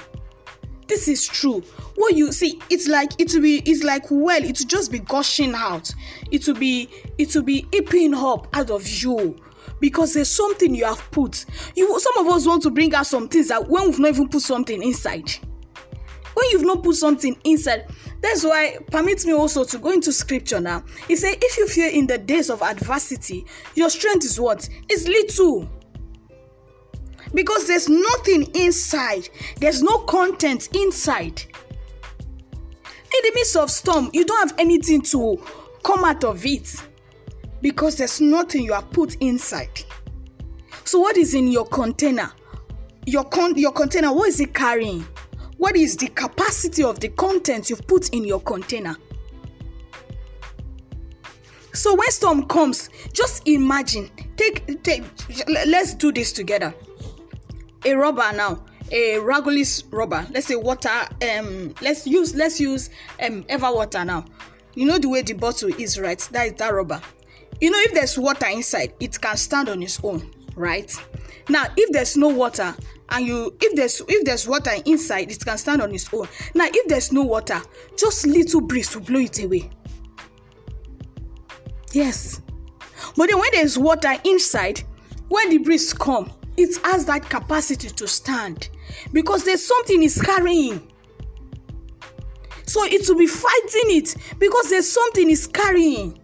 This 0.89 1.07
is 1.07 1.27
true. 1.27 1.61
What 1.97 2.17
you 2.17 2.33
see, 2.33 2.63
it's 2.71 2.89
like 2.89 3.11
it 3.19 3.31
will 3.35 3.43
be 3.43 3.59
it's 3.67 3.85
like 3.85 4.05
well, 4.11 4.43
it 4.43 4.59
will 4.59 4.67
just 4.69 4.91
be 4.91 5.01
gushing 5.01 5.55
out. 5.55 5.95
It 6.31 6.47
will 6.47 6.55
be 6.55 6.89
it 7.19 7.35
will 7.35 7.43
be 7.43 7.67
epping 7.75 8.15
up 8.15 8.49
out 8.57 8.71
of 8.71 8.89
you 8.89 9.37
because 9.81 10.15
there's 10.15 10.31
something 10.31 10.75
you 10.75 10.87
have 10.87 11.11
put. 11.11 11.45
You 11.77 12.01
some 12.01 12.27
of 12.27 12.33
us 12.33 12.47
want 12.47 12.63
to 12.63 12.71
bring 12.71 12.95
out 12.95 13.07
some 13.07 13.29
things 13.29 13.49
that 13.49 13.69
when 13.69 13.85
we've 13.85 13.99
not 13.99 14.09
even 14.15 14.31
put 14.31 14.41
something 14.41 14.83
inside. 14.83 15.31
When 16.41 16.51
you've 16.53 16.63
not 16.63 16.83
put 16.83 16.97
something 16.97 17.37
inside, 17.45 17.85
that's 18.23 18.45
why 18.45 18.79
permit 18.91 19.27
me 19.27 19.35
also 19.35 19.63
to 19.63 19.79
go 19.79 19.91
into 19.91 20.11
scripture 20.11 20.59
now. 20.59 20.83
He 21.07 21.15
said, 21.15 21.35
If 21.39 21.59
you 21.59 21.69
fear 21.69 21.91
in 21.91 22.07
the 22.07 22.17
days 22.17 22.49
of 22.49 22.63
adversity, 22.63 23.45
your 23.75 23.91
strength 23.91 24.25
is 24.25 24.41
what? 24.41 24.67
Is 24.89 25.07
little. 25.07 25.69
Because 27.35 27.67
there's 27.67 27.91
nothing 27.91 28.51
inside, 28.55 29.29
there's 29.59 29.83
no 29.83 29.99
content 29.99 30.75
inside. 30.75 31.43
In 32.83 33.21
the 33.23 33.33
midst 33.35 33.57
of 33.57 33.71
storm, 33.71 34.09
you 34.15 34.25
don't 34.25 34.49
have 34.49 34.59
anything 34.59 35.03
to 35.03 35.45
come 35.85 36.05
out 36.05 36.25
of 36.25 36.47
it 36.47 36.75
because 37.61 37.97
there's 37.97 38.19
nothing 38.23 38.63
you 38.65 38.73
have 38.73 38.91
put 38.93 39.17
inside. 39.17 39.83
So, 40.85 41.01
what 41.01 41.19
is 41.19 41.35
in 41.35 41.49
your 41.49 41.67
container? 41.67 42.33
Your 43.05 43.25
con- 43.25 43.59
your 43.59 43.73
container, 43.73 44.11
what 44.11 44.29
is 44.29 44.41
it 44.41 44.55
carrying? 44.55 45.07
What 45.61 45.77
is 45.77 45.95
the 45.95 46.07
capacity 46.07 46.83
of 46.83 47.01
the 47.01 47.11
content 47.11 47.69
you've 47.69 47.87
put 47.87 48.09
in 48.15 48.25
your 48.25 48.41
container? 48.41 48.97
So 51.75 51.95
when 51.95 52.11
storm 52.11 52.47
comes, 52.47 52.89
just 53.13 53.47
imagine. 53.47 54.11
Take 54.39 54.83
take 54.83 55.05
let's 55.47 55.93
do 55.93 56.13
this 56.13 56.33
together. 56.33 56.75
A 57.85 57.93
rubber 57.93 58.33
now, 58.35 58.65
a 58.91 59.17
Ragolis 59.17 59.85
rubber. 59.91 60.27
Let's 60.31 60.47
say 60.47 60.57
water. 60.57 61.07
Um, 61.39 61.75
let's 61.83 62.07
use 62.07 62.35
let's 62.35 62.59
use 62.59 62.89
um 63.23 63.45
ever 63.51 63.71
water 63.71 64.03
now. 64.03 64.25
You 64.75 64.87
know 64.87 64.97
the 64.97 65.11
way 65.11 65.21
the 65.21 65.35
bottle 65.35 65.69
is, 65.79 66.01
right? 66.01 66.19
That 66.33 66.47
is 66.47 66.53
that 66.55 66.73
rubber. 66.73 67.03
You 67.61 67.71
know 67.71 67.81
if 67.81 67.93
there's 67.93 68.19
water 68.19 68.47
inside, 68.47 68.95
it 68.99 69.21
can 69.21 69.37
stand 69.37 69.69
on 69.69 69.83
its 69.83 70.01
own, 70.03 70.31
right? 70.57 70.91
Now 71.51 71.67
if 71.77 71.91
there's 71.91 72.17
no 72.17 72.29
water, 72.29 72.75
and 73.11 73.27
you 73.27 73.57
if 73.61 73.75
there's 73.75 74.01
if 74.09 74.25
there's 74.25 74.47
water 74.47 74.71
inside 74.87 75.33
it 75.33 75.45
can 75.45 75.59
stand 75.59 75.83
on 75.83 75.93
its 75.93 76.13
own. 76.15 76.29
Now 76.55 76.69
if 76.73 76.89
there's 76.89 77.13
no 77.13 77.23
water 77.23 77.61
just 77.99 78.25
little 78.25 78.61
breeze 78.61 78.95
will 78.95 79.03
blow 79.03 79.19
it 79.19 79.43
away. 79.43 79.69
Yes. 81.93 82.41
But 83.17 83.31
then 83.31 83.41
when 83.41 83.51
there's 83.53 83.77
water 83.77 84.15
inside 84.25 84.85
when 85.29 85.51
the 85.51 85.59
breeze 85.59 85.93
come 85.93 86.31
it 86.57 86.77
has 86.85 87.05
that 87.07 87.29
capacity 87.29 87.89
to 87.89 88.07
stand 88.07 88.69
because 89.13 89.45
there's 89.45 89.67
something 89.67 90.05
it's 90.05 90.21
carrying. 90.23 90.87
So 92.67 92.85
it 92.85 93.09
will 93.09 93.19
be 93.19 93.27
fighting 93.27 93.97
it 93.97 94.15
because 94.39 94.71
there's 94.71 94.91
something 94.91 95.29
it's 95.29 95.49
carrying. 95.49 96.17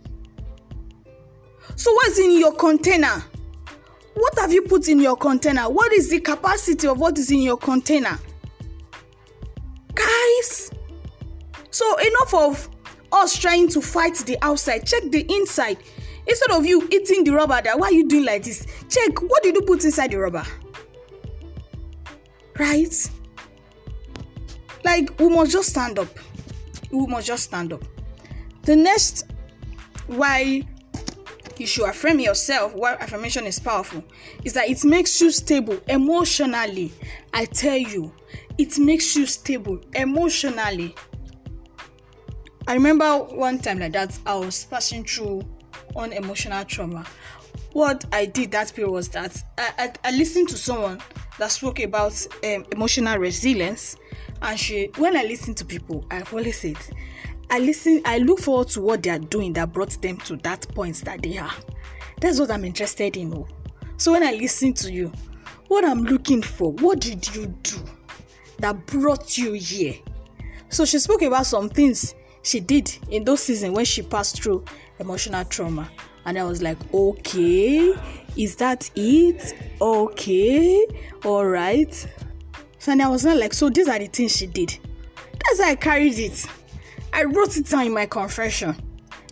So 1.74 1.92
what's 1.94 2.20
in 2.20 2.38
your 2.38 2.54
container 2.54 3.24
what 4.16 4.38
have 4.38 4.50
you 4.52 4.62
put 4.62 4.88
in 4.88 4.98
your 4.98 5.16
container? 5.16 5.68
What 5.68 5.92
is 5.92 6.08
the 6.08 6.20
capacity 6.20 6.88
of 6.88 6.98
what 6.98 7.18
is 7.18 7.30
in 7.30 7.42
your 7.42 7.58
container? 7.58 8.18
Guys, 9.94 10.70
so 11.70 11.96
enough 11.98 12.34
of 12.34 12.70
us 13.12 13.38
trying 13.38 13.68
to 13.68 13.82
fight 13.82 14.14
the 14.14 14.38
outside. 14.40 14.86
Check 14.86 15.02
the 15.10 15.26
inside. 15.30 15.78
Instead 16.26 16.50
of 16.50 16.64
you 16.64 16.88
eating 16.90 17.24
the 17.24 17.30
rubber, 17.30 17.60
that 17.62 17.78
why 17.78 17.88
are 17.88 17.92
you 17.92 18.08
doing 18.08 18.24
like 18.24 18.42
this? 18.42 18.66
Check 18.88 19.20
what 19.20 19.42
did 19.42 19.54
you 19.54 19.62
put 19.62 19.84
inside 19.84 20.10
the 20.10 20.16
rubber? 20.16 20.44
Right? 22.58 23.10
Like 24.82 25.18
we 25.20 25.28
must 25.28 25.52
just 25.52 25.68
stand 25.68 25.98
up. 25.98 26.08
We 26.90 27.06
must 27.06 27.26
just 27.26 27.44
stand 27.44 27.74
up. 27.74 27.84
The 28.62 28.76
next 28.76 29.26
why 30.06 30.62
you 31.60 31.66
should 31.66 31.88
affirm 31.88 32.20
yourself 32.20 32.74
why 32.74 32.94
affirmation 32.94 33.46
is 33.46 33.58
powerful. 33.58 34.02
Is 34.44 34.52
that 34.54 34.68
it 34.68 34.84
makes 34.84 35.20
you 35.20 35.30
stable 35.30 35.78
emotionally. 35.88 36.92
I 37.32 37.44
tell 37.46 37.76
you 37.76 38.12
it 38.58 38.78
makes 38.78 39.16
you 39.16 39.26
stable 39.26 39.80
emotionally. 39.94 40.94
I 42.66 42.74
remember 42.74 43.18
one 43.18 43.58
time 43.58 43.78
like 43.78 43.92
that 43.92 44.18
i 44.26 44.34
was 44.34 44.64
passing 44.64 45.04
through 45.04 45.42
on 45.94 46.12
emotional 46.12 46.64
trauma. 46.64 47.06
What 47.72 48.04
i 48.12 48.26
did 48.26 48.50
that 48.52 48.72
period 48.74 48.90
was 48.90 49.08
that 49.10 49.42
i, 49.58 49.72
I, 49.78 49.92
I 50.08 50.10
listened 50.12 50.48
to 50.50 50.56
someone 50.56 51.00
that 51.38 51.50
spoke 51.50 51.80
about 51.80 52.26
um, 52.44 52.64
emotional 52.72 53.18
resilience. 53.18 53.96
And 54.42 54.58
she 54.58 54.90
when 54.96 55.16
i 55.16 55.22
listen 55.22 55.54
to 55.54 55.64
people 55.64 56.04
i've 56.10 56.32
always 56.32 56.60
said 56.60 56.76
I 57.48 57.58
listen, 57.58 58.02
I 58.04 58.18
look 58.18 58.40
forward 58.40 58.68
to 58.68 58.80
what 58.80 59.02
they 59.02 59.10
are 59.10 59.18
doing 59.18 59.52
that 59.54 59.72
brought 59.72 59.90
them 60.02 60.18
to 60.18 60.36
that 60.38 60.66
point 60.74 60.96
that 61.04 61.22
they 61.22 61.38
are. 61.38 61.54
That's 62.20 62.40
what 62.40 62.50
I'm 62.50 62.64
interested 62.64 63.16
in. 63.16 63.32
Oh. 63.34 63.46
So 63.98 64.12
when 64.12 64.22
I 64.22 64.32
listen 64.32 64.72
to 64.74 64.92
you, 64.92 65.12
what 65.68 65.84
I'm 65.84 66.02
looking 66.02 66.42
for, 66.42 66.72
what 66.72 67.00
did 67.00 67.34
you 67.34 67.46
do 67.62 67.78
that 68.58 68.86
brought 68.86 69.38
you 69.38 69.52
here? 69.52 69.94
So 70.68 70.84
she 70.84 70.98
spoke 70.98 71.22
about 71.22 71.46
some 71.46 71.68
things 71.68 72.14
she 72.42 72.60
did 72.60 72.96
in 73.10 73.24
those 73.24 73.42
seasons 73.42 73.74
when 73.74 73.84
she 73.84 74.02
passed 74.02 74.42
through 74.42 74.64
emotional 74.98 75.44
trauma. 75.44 75.90
And 76.24 76.38
I 76.38 76.44
was 76.44 76.62
like, 76.62 76.78
okay, 76.92 77.94
is 78.36 78.56
that 78.56 78.90
it? 78.96 79.54
Okay, 79.80 80.86
all 81.24 81.46
right. 81.46 81.94
So 82.78 82.92
and 82.92 83.02
I 83.02 83.08
was 83.08 83.24
not 83.24 83.36
like, 83.36 83.52
so 83.52 83.70
these 83.70 83.88
are 83.88 83.98
the 83.98 84.06
things 84.06 84.36
she 84.36 84.46
did. 84.46 84.78
That's 85.44 85.60
how 85.60 85.70
I 85.70 85.76
carried 85.76 86.18
it. 86.18 86.46
I 87.16 87.24
wrote 87.24 87.56
it 87.56 87.64
down 87.64 87.86
in 87.86 87.94
my 87.94 88.04
confession. 88.04 88.76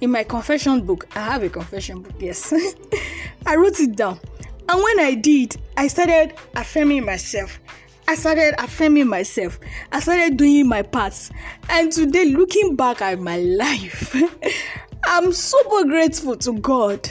In 0.01 0.11
my 0.11 0.25
confession 0.25 0.81
book. 0.87 1.07
I 1.15 1.21
have 1.21 1.43
a 1.43 1.51
confession 1.51 2.01
book, 2.01 2.15
yes. 2.19 2.51
I 3.47 3.57
wrote 3.57 3.79
it 3.79 3.95
down. 3.95 4.19
And 4.71 4.83
when 4.83 5.01
I 5.01 5.13
did, 5.13 5.55
I 5.77 5.89
started 5.89 6.33
affirming 6.57 7.05
myself. 7.05 7.61
I 8.09 8.15
started 8.15 8.55
affirming 8.57 9.07
myself. 9.07 9.61
I 9.93 10.01
started 10.01 10.39
doing 10.39 10.67
my 10.67 10.81
parts. 10.81 11.31
And 11.69 11.93
today, 11.93 12.25
looking 12.25 12.75
back 12.75 13.03
at 13.03 13.21
my 13.21 13.37
life, 13.41 14.17
I'm 15.05 15.31
super 15.31 15.85
grateful 15.85 16.37
to 16.39 16.59
God 16.61 17.07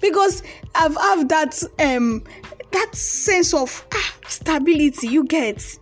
because 0.00 0.42
I've 0.74 0.96
have 0.96 1.28
that 1.28 1.62
um 1.80 2.24
that 2.72 2.94
sense 2.94 3.52
of 3.52 3.86
ah, 3.92 4.14
stability 4.26 5.08
you 5.08 5.24
get 5.24 5.78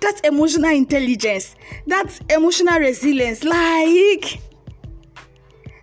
that 0.00 0.20
emotional 0.24 0.70
intelligence. 0.70 1.56
That 1.86 2.18
emotional 2.30 2.78
resilience. 2.78 3.44
Like 3.44 4.40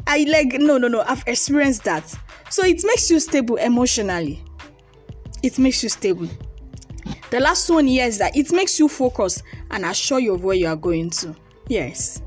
I 0.08 0.26
like 0.28 0.54
no 0.54 0.78
no 0.78 0.88
no 0.88 1.02
I've 1.02 1.24
experienced 1.28 1.84
that. 1.86 2.14
So 2.50 2.64
it 2.64 2.84
makes 2.84 3.10
you 3.10 3.20
stable 3.20 3.56
emotionally. 3.58 4.44
It 5.42 5.58
makes 5.60 5.84
you 5.84 5.90
stable. 5.90 6.28
The 7.32 7.40
last 7.40 7.70
one 7.70 7.88
here 7.88 8.06
is 8.06 8.18
that 8.20 8.36
it 8.36 8.52
makes 8.52 8.80
you 8.80 8.88
focus 8.88 9.42
and 9.72 9.86
assure 9.86 10.20
you 10.20 10.36
of 10.36 10.44
where 10.44 10.56
you 10.56 10.68
are 10.68 10.76
going 10.76 11.10
to. 11.12 11.36
Yes. 11.68 12.22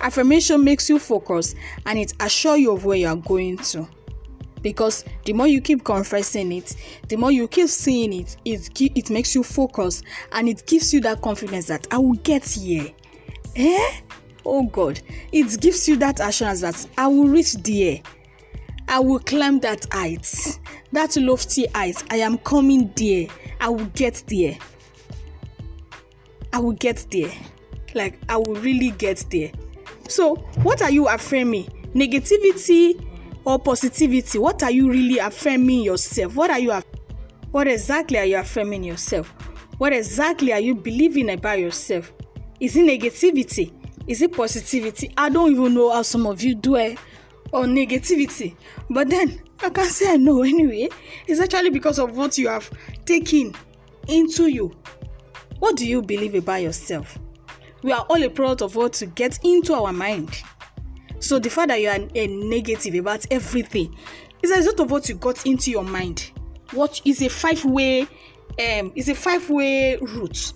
Affirmation 0.00 0.64
makes 0.64 0.88
you 0.88 0.98
focus 0.98 1.54
and 1.86 1.98
it 1.98 2.14
assure 2.20 2.56
you 2.56 2.72
of 2.72 2.84
where 2.84 2.96
you 2.96 3.08
are 3.08 3.16
going 3.16 3.58
to 3.58 3.88
because 4.62 5.04
the 5.24 5.32
more 5.32 5.46
you 5.46 5.60
keep 5.60 5.84
confessing 5.84 6.52
it 6.52 6.74
the 7.08 7.16
more 7.16 7.30
you 7.30 7.46
keep 7.48 7.68
seeing 7.68 8.12
it 8.12 8.36
it 8.44 8.68
it 8.80 9.10
makes 9.10 9.34
you 9.34 9.42
focus 9.42 10.02
and 10.32 10.48
it 10.48 10.66
gives 10.66 10.92
you 10.92 11.00
that 11.00 11.20
confidence 11.22 11.66
that 11.66 11.86
i 11.90 11.98
will 11.98 12.14
get 12.14 12.44
here. 12.48 12.92
Eh? 13.56 14.00
Oh 14.44 14.62
god. 14.64 15.00
It 15.32 15.60
gives 15.60 15.88
you 15.88 15.96
that 15.96 16.20
assurance 16.20 16.60
that 16.60 16.86
i 16.96 17.06
will 17.06 17.28
reach 17.28 17.54
there. 17.54 18.00
I 18.88 19.00
will 19.00 19.18
climb 19.18 19.60
that 19.60 19.86
height. 19.92 20.58
That 20.92 21.16
lofty 21.16 21.66
height. 21.74 22.02
I 22.10 22.16
am 22.16 22.38
coming 22.38 22.90
there. 22.96 23.28
I 23.60 23.68
will 23.68 23.84
get 23.86 24.22
there. 24.28 24.56
I 26.52 26.58
will 26.58 26.72
get 26.72 27.06
there. 27.10 27.30
Like 27.94 28.18
i 28.28 28.36
will 28.36 28.56
really 28.56 28.90
get 28.92 29.24
there. 29.30 29.50
So 30.08 30.36
what 30.62 30.80
are 30.82 30.90
you 30.90 31.08
affirming? 31.08 31.64
Negativity 31.94 33.04
or 33.48 33.58
positivity? 33.58 34.38
What 34.38 34.62
are 34.62 34.70
you 34.70 34.90
really 34.90 35.16
affirming 35.16 35.80
yourself? 35.80 36.36
What 36.36 36.50
are 36.50 36.58
you 36.58 36.70
what 37.50 37.66
exactly 37.66 38.18
are 38.18 38.26
you 38.26 38.36
affirming 38.36 38.84
yourself? 38.84 39.28
What 39.78 39.94
exactly 39.94 40.52
are 40.52 40.60
you 40.60 40.74
believing 40.74 41.30
about 41.30 41.58
yourself? 41.58 42.12
Is 42.60 42.76
it 42.76 42.84
negativity? 42.84 43.72
Is 44.06 44.20
it 44.20 44.34
positivity? 44.34 45.14
I 45.16 45.30
don't 45.30 45.50
even 45.50 45.72
know 45.72 45.90
how 45.90 46.02
some 46.02 46.26
of 46.26 46.42
you 46.42 46.56
do 46.56 46.76
it 46.76 46.98
or 47.50 47.64
negativity. 47.64 48.54
But 48.90 49.08
then 49.08 49.40
i 49.62 49.70
can 49.70 49.86
say 49.86 50.12
i 50.12 50.16
know 50.18 50.42
anyway. 50.42 50.90
It's 51.26 51.40
actually 51.40 51.70
because 51.70 51.98
of 51.98 52.18
what 52.18 52.36
you 52.36 52.48
have 52.48 52.70
taken 53.06 53.54
into 54.08 54.48
you. 54.48 54.76
What 55.58 55.76
do 55.76 55.88
you 55.88 56.02
believe 56.02 56.34
about 56.34 56.60
yourself? 56.60 57.18
We 57.82 57.92
are 57.92 58.04
all 58.10 58.22
a 58.22 58.28
product 58.28 58.60
of 58.60 58.76
what 58.76 58.92
to 58.94 59.06
get 59.06 59.38
into 59.42 59.72
our 59.72 59.92
mind 59.92 60.42
so 61.20 61.38
the 61.38 61.50
fact 61.50 61.68
that 61.68 61.80
you 61.80 61.88
are 61.88 61.98
a 62.14 62.26
negative 62.26 62.94
about 62.94 63.26
everything 63.30 63.94
is 64.42 64.50
a 64.50 64.56
result 64.56 64.80
of 64.80 64.90
what 64.90 65.08
you 65.08 65.14
got 65.16 65.46
into 65.46 65.70
your 65.70 65.84
mind. 65.84 66.30
What 66.72 67.00
is 67.04 67.22
a 67.22 67.28
five-way 67.28 68.02
um 68.02 68.92
is 68.94 69.08
a 69.08 69.14
five-way 69.14 69.96
route. 69.96 70.52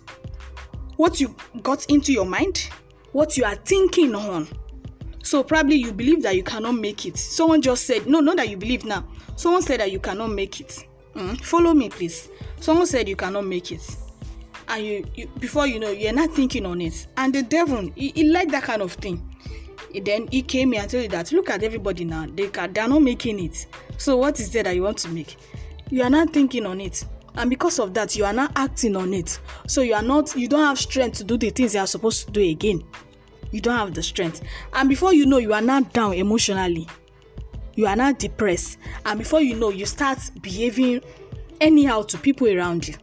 What 0.96 1.20
you 1.20 1.34
got 1.62 1.86
into 1.86 2.12
your 2.12 2.26
mind, 2.26 2.68
what 3.12 3.36
you 3.36 3.44
are 3.44 3.56
thinking 3.56 4.14
on. 4.14 4.48
So 5.22 5.42
probably 5.42 5.76
you 5.76 5.92
believe 5.92 6.22
that 6.22 6.36
you 6.36 6.42
cannot 6.42 6.72
make 6.72 7.06
it. 7.06 7.16
Someone 7.16 7.62
just 7.62 7.86
said, 7.86 8.06
no, 8.06 8.20
not 8.20 8.36
that 8.36 8.48
you 8.48 8.56
believe 8.56 8.84
now. 8.84 9.04
Someone 9.36 9.62
said 9.62 9.80
that 9.80 9.90
you 9.90 10.00
cannot 10.00 10.28
make 10.28 10.60
it. 10.60 10.86
Mm, 11.14 11.40
follow 11.40 11.74
me, 11.74 11.88
please. 11.88 12.28
Someone 12.60 12.86
said 12.86 13.08
you 13.08 13.16
cannot 13.16 13.46
make 13.46 13.72
it. 13.72 13.96
And 14.68 14.84
you, 14.84 15.04
you 15.14 15.26
before 15.38 15.66
you 15.66 15.78
know, 15.78 15.90
you're 15.90 16.12
not 16.12 16.32
thinking 16.32 16.66
on 16.66 16.80
it. 16.80 17.06
And 17.16 17.34
the 17.34 17.42
devil, 17.42 17.90
he, 17.94 18.10
he 18.14 18.24
like 18.24 18.50
that 18.50 18.64
kind 18.64 18.82
of 18.82 18.92
thing 18.92 19.31
then 20.02 20.28
he 20.28 20.42
came 20.42 20.72
here 20.72 20.82
and 20.82 20.90
told 20.90 21.04
you 21.04 21.08
that 21.10 21.32
look 21.32 21.50
at 21.50 21.62
everybody 21.62 22.04
now. 22.04 22.26
They 22.26 22.48
can 22.48 22.72
they're 22.72 22.88
not 22.88 23.02
making 23.02 23.44
it. 23.44 23.66
So 23.98 24.16
what 24.16 24.40
is 24.40 24.50
there 24.50 24.62
that 24.62 24.74
you 24.74 24.82
want 24.82 24.98
to 24.98 25.08
make? 25.08 25.36
You 25.90 26.02
are 26.02 26.10
not 26.10 26.32
thinking 26.32 26.66
on 26.66 26.80
it. 26.80 27.04
And 27.34 27.48
because 27.48 27.78
of 27.78 27.94
that 27.94 28.16
you 28.16 28.24
are 28.24 28.32
not 28.32 28.52
acting 28.56 28.96
on 28.96 29.14
it. 29.14 29.38
So 29.66 29.82
you 29.82 29.94
are 29.94 30.02
not 30.02 30.34
you 30.36 30.48
don't 30.48 30.64
have 30.64 30.78
strength 30.78 31.18
to 31.18 31.24
do 31.24 31.36
the 31.36 31.50
things 31.50 31.74
you 31.74 31.80
are 31.80 31.86
supposed 31.86 32.26
to 32.26 32.32
do 32.32 32.40
again. 32.40 32.82
You 33.50 33.60
don't 33.60 33.76
have 33.76 33.94
the 33.94 34.02
strength. 34.02 34.42
And 34.72 34.88
before 34.88 35.12
you 35.12 35.26
know 35.26 35.38
you 35.38 35.52
are 35.52 35.62
not 35.62 35.92
down 35.92 36.14
emotionally. 36.14 36.88
You 37.74 37.86
are 37.86 37.96
not 37.96 38.18
depressed. 38.18 38.78
And 39.06 39.18
before 39.18 39.40
you 39.40 39.54
know 39.56 39.70
you 39.70 39.86
start 39.86 40.18
behaving 40.40 41.02
anyhow 41.60 42.02
to 42.02 42.18
people 42.18 42.48
around 42.48 42.88
you. 42.88 42.94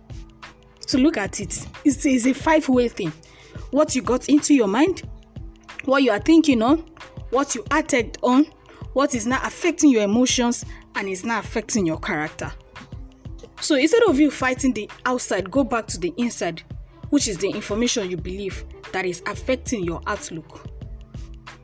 So 0.86 0.98
look 0.98 1.18
at 1.18 1.40
it. 1.40 1.68
It's, 1.86 2.06
it's 2.06 2.26
a 2.26 2.34
five 2.34 2.68
way 2.68 2.88
thing. 2.88 3.14
What 3.72 3.96
you 3.96 4.02
got 4.02 4.28
into 4.30 4.54
your 4.54 4.68
mind 4.68 5.04
what 5.90 6.04
you 6.04 6.12
are 6.12 6.20
thinking 6.20 6.62
on, 6.62 6.86
what 7.32 7.56
you 7.56 7.66
acted 7.72 8.18
on, 8.22 8.46
what 8.94 9.16
is 9.16 9.26
not 9.26 9.46
affecting 9.46 9.90
your 9.90 10.04
emotions, 10.04 10.66
and 10.96 11.08
is 11.08 11.24
not 11.24 11.44
affecting 11.44 11.86
your 11.86 12.00
character. 12.00 12.52
So 13.62 13.76
instead 13.76 14.04
of 14.04 14.20
you 14.20 14.32
fighting 14.32 14.74
the 14.74 14.90
outside, 15.06 15.52
go 15.52 15.64
back 15.64 15.88
to 15.88 16.00
the 16.00 16.14
inside, 16.18 16.64
which 17.10 17.28
is 17.28 17.38
the 17.38 17.50
information 17.50 18.10
you 18.10 18.18
believe 18.18 18.64
that 18.92 19.06
is 19.06 19.22
affecting 19.26 19.84
your 19.84 20.02
outlook. 20.08 20.68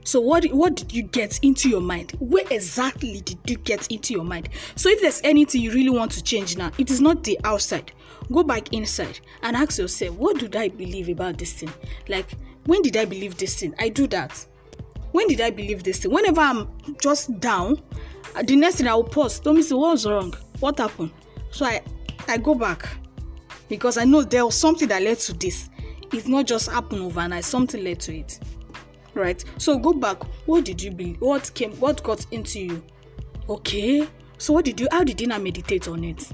So 0.03 0.21
what 0.21 0.45
what 0.51 0.75
did 0.75 0.93
you 0.93 1.01
get 1.01 1.39
into 1.41 1.67
your 1.67 1.81
mind? 1.81 2.11
Where 2.19 2.45
exactly 2.51 3.21
did 3.21 3.39
you 3.47 3.57
get 3.57 3.91
into 3.91 4.13
your 4.13 4.23
mind? 4.23 4.49
So 4.75 4.89
if 4.89 5.01
there's 5.01 5.19
anything 5.23 5.61
you 5.61 5.71
really 5.71 5.89
want 5.89 6.11
to 6.11 6.23
change 6.23 6.57
now, 6.57 6.71
it 6.77 6.91
is 6.91 7.01
not 7.01 7.23
the 7.23 7.39
outside. 7.43 7.91
Go 8.31 8.43
back 8.43 8.71
inside 8.71 9.19
and 9.41 9.55
ask 9.55 9.79
yourself, 9.79 10.15
what 10.15 10.37
did 10.37 10.55
I 10.55 10.69
believe 10.69 11.09
about 11.09 11.39
this 11.39 11.53
thing? 11.53 11.73
Like 12.07 12.27
when 12.65 12.81
did 12.81 12.97
I 12.97 13.05
believe 13.05 13.37
this 13.37 13.59
thing? 13.59 13.73
I 13.79 13.89
do 13.89 14.07
that. 14.07 14.45
When 15.11 15.27
did 15.27 15.41
I 15.41 15.49
believe 15.49 15.83
this 15.83 15.99
thing? 15.99 16.11
Whenever 16.11 16.41
I'm 16.41 16.67
just 17.01 17.39
down, 17.39 17.81
uh, 18.35 18.43
the 18.43 18.55
next 18.55 18.77
thing 18.77 18.87
I 18.87 18.95
will 18.95 19.03
pause. 19.03 19.39
Tell 19.39 19.53
me, 19.53 19.61
say, 19.61 19.75
what's 19.75 20.05
wrong? 20.05 20.33
What 20.59 20.77
happened? 20.79 21.11
So 21.51 21.65
I, 21.65 21.81
I 22.27 22.37
go 22.37 22.55
back 22.55 22.87
because 23.69 23.97
I 23.97 24.03
know 24.03 24.23
there 24.23 24.45
was 24.45 24.55
something 24.55 24.87
that 24.89 25.01
led 25.01 25.19
to 25.19 25.33
this. 25.33 25.69
It's 26.11 26.27
not 26.27 26.47
just 26.47 26.69
happen 26.69 26.99
overnight. 26.99 27.45
Something 27.45 27.83
led 27.83 27.99
to 28.01 28.17
it, 28.17 28.39
right? 29.13 29.43
So 29.57 29.77
go 29.77 29.93
back. 29.93 30.23
What 30.47 30.65
did 30.65 30.81
you 30.81 30.91
believe? 30.91 31.21
What 31.21 31.51
came? 31.53 31.71
What 31.73 32.03
got 32.03 32.25
into 32.31 32.59
you? 32.59 32.83
Okay. 33.49 34.07
So 34.37 34.53
what 34.53 34.65
did 34.65 34.79
you? 34.79 34.87
How 34.91 35.03
did 35.03 35.19
you 35.21 35.27
not 35.27 35.41
meditate 35.41 35.87
on 35.87 36.03
it? 36.03 36.29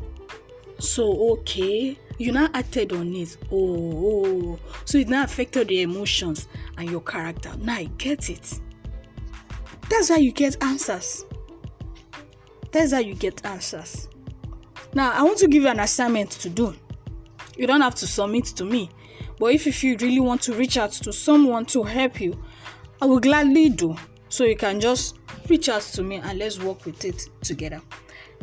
So 0.79 1.31
okay 1.33 1.97
you 2.21 2.31
now 2.31 2.49
acted 2.53 2.93
on 2.93 3.13
it. 3.15 3.37
Oh, 3.51 4.55
oh 4.55 4.59
so 4.85 4.97
it 4.99 5.09
now 5.09 5.23
affected 5.23 5.71
your 5.71 5.83
emotions 5.83 6.47
and 6.77 6.89
your 6.89 7.01
character. 7.01 7.51
Now 7.59 7.75
i 7.75 7.85
get 7.97 8.29
it. 8.29 8.59
That's 9.89 10.09
how 10.09 10.17
you 10.17 10.31
get 10.31 10.61
answers. 10.63 11.25
That's 12.71 12.93
how 12.93 12.99
you 12.99 13.15
get 13.15 13.45
answers. 13.45 14.07
Now 14.93 15.11
i 15.13 15.23
want 15.23 15.39
to 15.39 15.47
give 15.47 15.63
you 15.63 15.69
an 15.69 15.79
assignment 15.79 16.31
to 16.31 16.49
do. 16.49 16.75
You 17.57 17.67
don't 17.67 17.81
have 17.81 17.95
to 17.95 18.07
submit 18.07 18.45
to 18.45 18.65
me 18.65 18.89
but 19.39 19.53
if, 19.53 19.65
if 19.65 19.83
you 19.83 19.97
really 19.97 20.19
want 20.19 20.41
to 20.43 20.53
reach 20.53 20.77
out 20.77 20.91
to 20.91 21.11
someone 21.11 21.65
to 21.65 21.81
help 21.81 22.21
you 22.21 22.39
i 23.01 23.05
will 23.05 23.19
gladly 23.19 23.69
do. 23.69 23.95
So 24.29 24.45
you 24.45 24.55
can 24.55 24.79
just 24.79 25.17
reach 25.49 25.67
out 25.67 25.81
to 25.81 26.03
me 26.03 26.17
and 26.17 26.37
let's 26.39 26.59
work 26.59 26.85
with 26.85 27.03
it 27.03 27.27
together. 27.41 27.81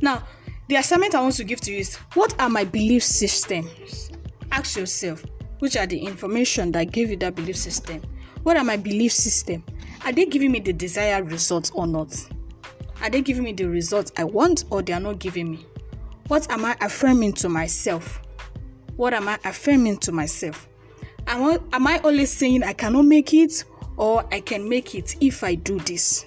Now 0.03 0.25
the 0.69 0.77
assignment 0.77 1.15
I 1.15 1.23
want 1.23 1.35
to 1.37 1.45
give 1.45 1.61
to 1.63 1.73
you 1.73 1.79
is 1.79 1.97
what 2.15 2.39
are 2.39 2.51
my 2.51 2.65
belief 2.65 3.03
systems? 3.03 4.11
Ask 4.53 4.77
yourself, 4.77 5.25
which 5.61 5.77
are 5.77 5.87
the 5.87 5.99
information 5.99 6.73
that 6.73 6.93
gave 6.93 7.11
you 7.11 7.17
that 7.19 7.35
belief 7.35 7.57
system? 7.57 8.03
What 8.43 8.57
are 8.57 8.65
my 8.65 8.77
belief 8.77 9.13
system? 9.13 9.65
Are 10.05 10.13
they 10.13 10.27
giving 10.27 10.53
me 10.53 10.61
the 10.61 10.73
desired 10.75 11.31
results 11.33 11.71
or 11.75 11.87
not? 11.87 12.15
Are 13.01 13.09
they 13.09 13.23
giving 13.23 13.45
me 13.45 13.53
the 13.53 13.67
results 13.67 14.13
I 14.17 14.25
want 14.25 14.65
or 14.71 14.83
they 14.83 14.93
are 14.93 15.01
not 15.01 15.19
giving 15.19 15.51
me? 15.51 15.67
What 16.29 16.51
am 16.51 16.65
I 16.65 16.77
affirming 16.83 17.33
to 17.35 17.49
myself? 17.49 18.21
What 18.97 19.15
am 19.15 19.27
I 19.29 19.39
affirming 19.45 19.99
to 19.99 20.13
myself? 20.13 20.69
Am 21.27 21.45
I, 21.45 21.59
am 21.73 21.87
I 21.87 21.99
always 22.01 22.31
saying 22.31 22.63
I 22.63 22.75
cannot 22.75 23.07
make 23.07 23.33
it 23.33 23.65
or 23.97 24.25
I 24.33 24.41
can 24.41 24.69
make 24.69 24.95
it 24.95 25.17
if 25.21 25.43
I 25.43 25.55
do 25.55 25.79
this? 25.81 26.27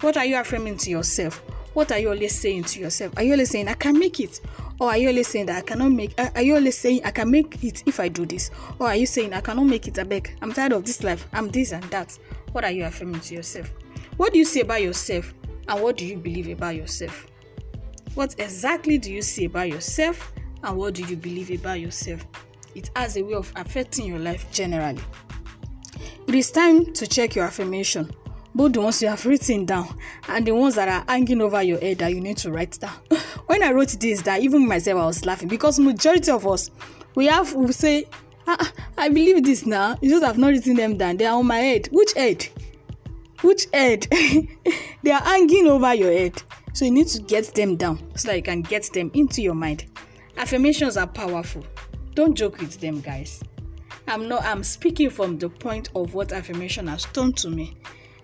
What 0.00 0.16
are 0.16 0.24
you 0.24 0.38
affirming 0.38 0.76
to 0.78 0.90
yourself? 0.90 1.42
What 1.78 1.92
are 1.92 1.98
you 2.00 2.08
always 2.08 2.36
saying 2.36 2.64
to 2.64 2.80
yourself? 2.80 3.12
Are 3.16 3.22
you 3.22 3.30
always 3.30 3.50
saying, 3.50 3.68
I 3.68 3.74
can 3.74 3.96
make 3.96 4.18
it? 4.18 4.40
Or 4.80 4.88
are 4.88 4.96
you 4.96 5.10
always 5.10 5.28
saying 5.28 5.46
that 5.46 5.58
I 5.58 5.60
cannot 5.60 5.92
make 5.92 6.12
uh, 6.18 6.28
are 6.34 6.42
you 6.42 6.56
always 6.56 6.76
saying 6.76 7.02
I 7.04 7.12
can 7.12 7.30
make 7.30 7.62
it 7.62 7.84
if 7.86 8.00
I 8.00 8.08
do 8.08 8.26
this? 8.26 8.50
Or 8.80 8.88
are 8.88 8.96
you 8.96 9.06
saying 9.06 9.32
I 9.32 9.40
cannot 9.40 9.62
make 9.62 9.86
it, 9.86 9.96
I 9.96 10.02
beg, 10.02 10.36
I'm 10.42 10.52
tired 10.52 10.72
of 10.72 10.84
this 10.84 11.04
life, 11.04 11.28
I'm 11.32 11.48
this 11.50 11.70
and 11.70 11.84
that. 11.84 12.18
What 12.50 12.64
are 12.64 12.72
you 12.72 12.84
affirming 12.84 13.20
to 13.20 13.34
yourself? 13.36 13.72
What 14.16 14.32
do 14.32 14.40
you 14.40 14.44
say 14.44 14.62
about 14.62 14.82
yourself? 14.82 15.32
And 15.68 15.80
what 15.80 15.96
do 15.96 16.04
you 16.04 16.16
believe 16.16 16.48
about 16.48 16.74
yourself? 16.74 17.28
What 18.16 18.34
exactly 18.40 18.98
do 18.98 19.12
you 19.12 19.22
say 19.22 19.44
about 19.44 19.68
yourself? 19.68 20.32
And 20.64 20.76
what 20.76 20.94
do 20.94 21.04
you 21.04 21.14
believe 21.14 21.52
about 21.52 21.78
yourself? 21.78 22.26
It 22.74 22.90
has 22.96 23.16
a 23.16 23.22
way 23.22 23.34
of 23.34 23.52
affecting 23.54 24.04
your 24.04 24.18
life 24.18 24.50
generally. 24.50 25.02
It 26.26 26.34
is 26.34 26.50
time 26.50 26.92
to 26.94 27.06
check 27.06 27.36
your 27.36 27.44
affirmation, 27.44 28.10
both 28.58 28.72
the 28.72 28.80
ones 28.80 29.00
you 29.00 29.06
have 29.06 29.24
written 29.24 29.64
down 29.64 29.96
and 30.28 30.44
the 30.44 30.52
ones 30.52 30.74
that 30.74 30.88
are 30.88 31.04
hanging 31.06 31.40
over 31.40 31.62
your 31.62 31.78
head 31.78 31.98
that 31.98 32.12
you 32.12 32.20
need 32.20 32.36
to 32.36 32.50
write 32.50 32.76
down. 32.80 32.96
when 33.46 33.62
I 33.62 33.70
wrote 33.70 33.90
this 34.00 34.20
that 34.22 34.42
even 34.42 34.66
myself 34.66 35.00
I 35.00 35.06
was 35.06 35.24
laughing 35.24 35.46
because 35.46 35.78
majority 35.78 36.32
of 36.32 36.44
us 36.44 36.68
we 37.14 37.26
have 37.26 37.54
we 37.54 37.70
say 37.70 38.06
ah, 38.48 38.72
I 38.96 39.10
believe 39.10 39.44
this 39.44 39.64
now. 39.64 39.96
You 40.02 40.10
just 40.10 40.24
have 40.24 40.38
not 40.38 40.48
written 40.48 40.74
them 40.74 40.96
down. 40.96 41.18
They 41.18 41.26
are 41.26 41.38
on 41.38 41.46
my 41.46 41.58
head. 41.58 41.88
Which 41.92 42.14
head? 42.14 42.48
Which 43.42 43.66
head? 43.72 44.08
they 45.02 45.12
are 45.12 45.22
hanging 45.22 45.68
over 45.68 45.94
your 45.94 46.12
head. 46.12 46.42
So 46.72 46.84
you 46.84 46.90
need 46.90 47.06
to 47.08 47.22
get 47.22 47.54
them 47.54 47.76
down 47.76 48.02
so 48.16 48.28
that 48.28 48.36
you 48.36 48.42
can 48.42 48.62
get 48.62 48.92
them 48.92 49.12
into 49.14 49.40
your 49.40 49.54
mind. 49.54 49.86
Affirmations 50.36 50.96
are 50.96 51.06
powerful. 51.06 51.64
Don't 52.14 52.34
joke 52.34 52.58
with 52.58 52.80
them, 52.80 53.00
guys. 53.00 53.40
I'm 54.08 54.26
not 54.26 54.42
I'm 54.42 54.64
speaking 54.64 55.10
from 55.10 55.38
the 55.38 55.48
point 55.48 55.90
of 55.94 56.14
what 56.14 56.32
affirmation 56.32 56.88
has 56.88 57.04
done 57.06 57.32
to 57.34 57.50
me. 57.50 57.76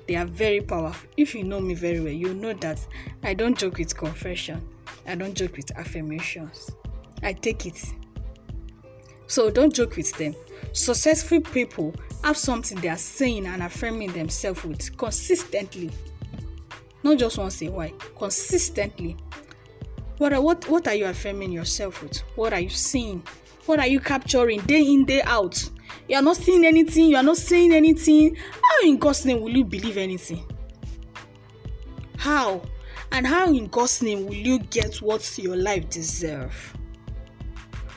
They 0.07 0.17
are 0.17 0.27
very 0.27 0.61
powerful. 0.61 1.09
If 1.17 1.35
you 1.35 1.45
know 1.45 1.61
me 1.61 1.75
very 1.75 2.01
well, 2.01 2.13
you 2.13 2.35
know 2.35 2.53
that 2.55 2.87
I 3.23 3.35
don't 3.35 3.57
joke 3.57 3.79
with 3.79 3.97
confession. 3.97 4.67
I 5.07 5.15
don't 5.15 5.35
joke 5.35 5.57
with 5.57 5.71
affirmations. 5.77 6.71
I 7.23 7.33
take 7.33 7.67
it. 7.67 7.83
So 9.27 9.51
don't 9.51 9.75
joke 9.75 9.97
with 9.97 10.13
them. 10.19 10.35
Successful 10.73 11.41
people 11.41 11.95
have 12.23 12.37
something 12.37 12.79
they 12.81 12.89
are 12.89 12.97
saying 12.97 13.47
and 13.47 13.63
affirming 13.63 14.13
themselves 14.13 14.63
with 14.65 14.97
consistently. 14.97 15.91
Not 17.03 17.19
just 17.19 17.39
once 17.39 17.63
a 17.63 17.69
while, 17.69 17.93
consistently. 18.17 19.17
What 20.19 20.33
are, 20.33 20.41
what, 20.41 20.69
what 20.69 20.87
are 20.87 20.95
you 20.95 21.07
affirming 21.07 21.53
yourself 21.53 22.03
with? 22.03 22.19
What 22.37 22.53
are 22.53 22.61
you 22.61 22.71
seeing? 22.71 23.23
What 23.67 23.81
are 23.81 23.87
you 23.87 24.01
capturing 24.01 24.61
day 24.61 24.83
in, 24.83 25.05
day 25.05 25.23
out? 25.23 25.69
You 26.09 26.17
are 26.17 26.23
not 26.23 26.37
seeing 26.37 26.65
anything, 26.65 27.07
you 27.07 27.17
are 27.17 27.23
not 27.23 27.37
saying 27.37 27.73
anything. 27.73 28.37
How 28.37 28.89
in 28.89 28.99
God's 28.99 29.25
name 29.25 29.41
will 29.41 29.57
you 29.57 29.65
believe 29.65 29.97
anything? 29.97 30.45
How? 32.17 32.63
And 33.13 33.27
how 33.27 33.49
in 33.49 33.69
God's 33.69 34.03
name 34.03 34.27
will 34.27 34.35
you 34.35 34.59
get 34.59 34.97
what 34.97 35.39
your 35.39 35.57
life 35.57 35.89
deserves? 35.89 36.57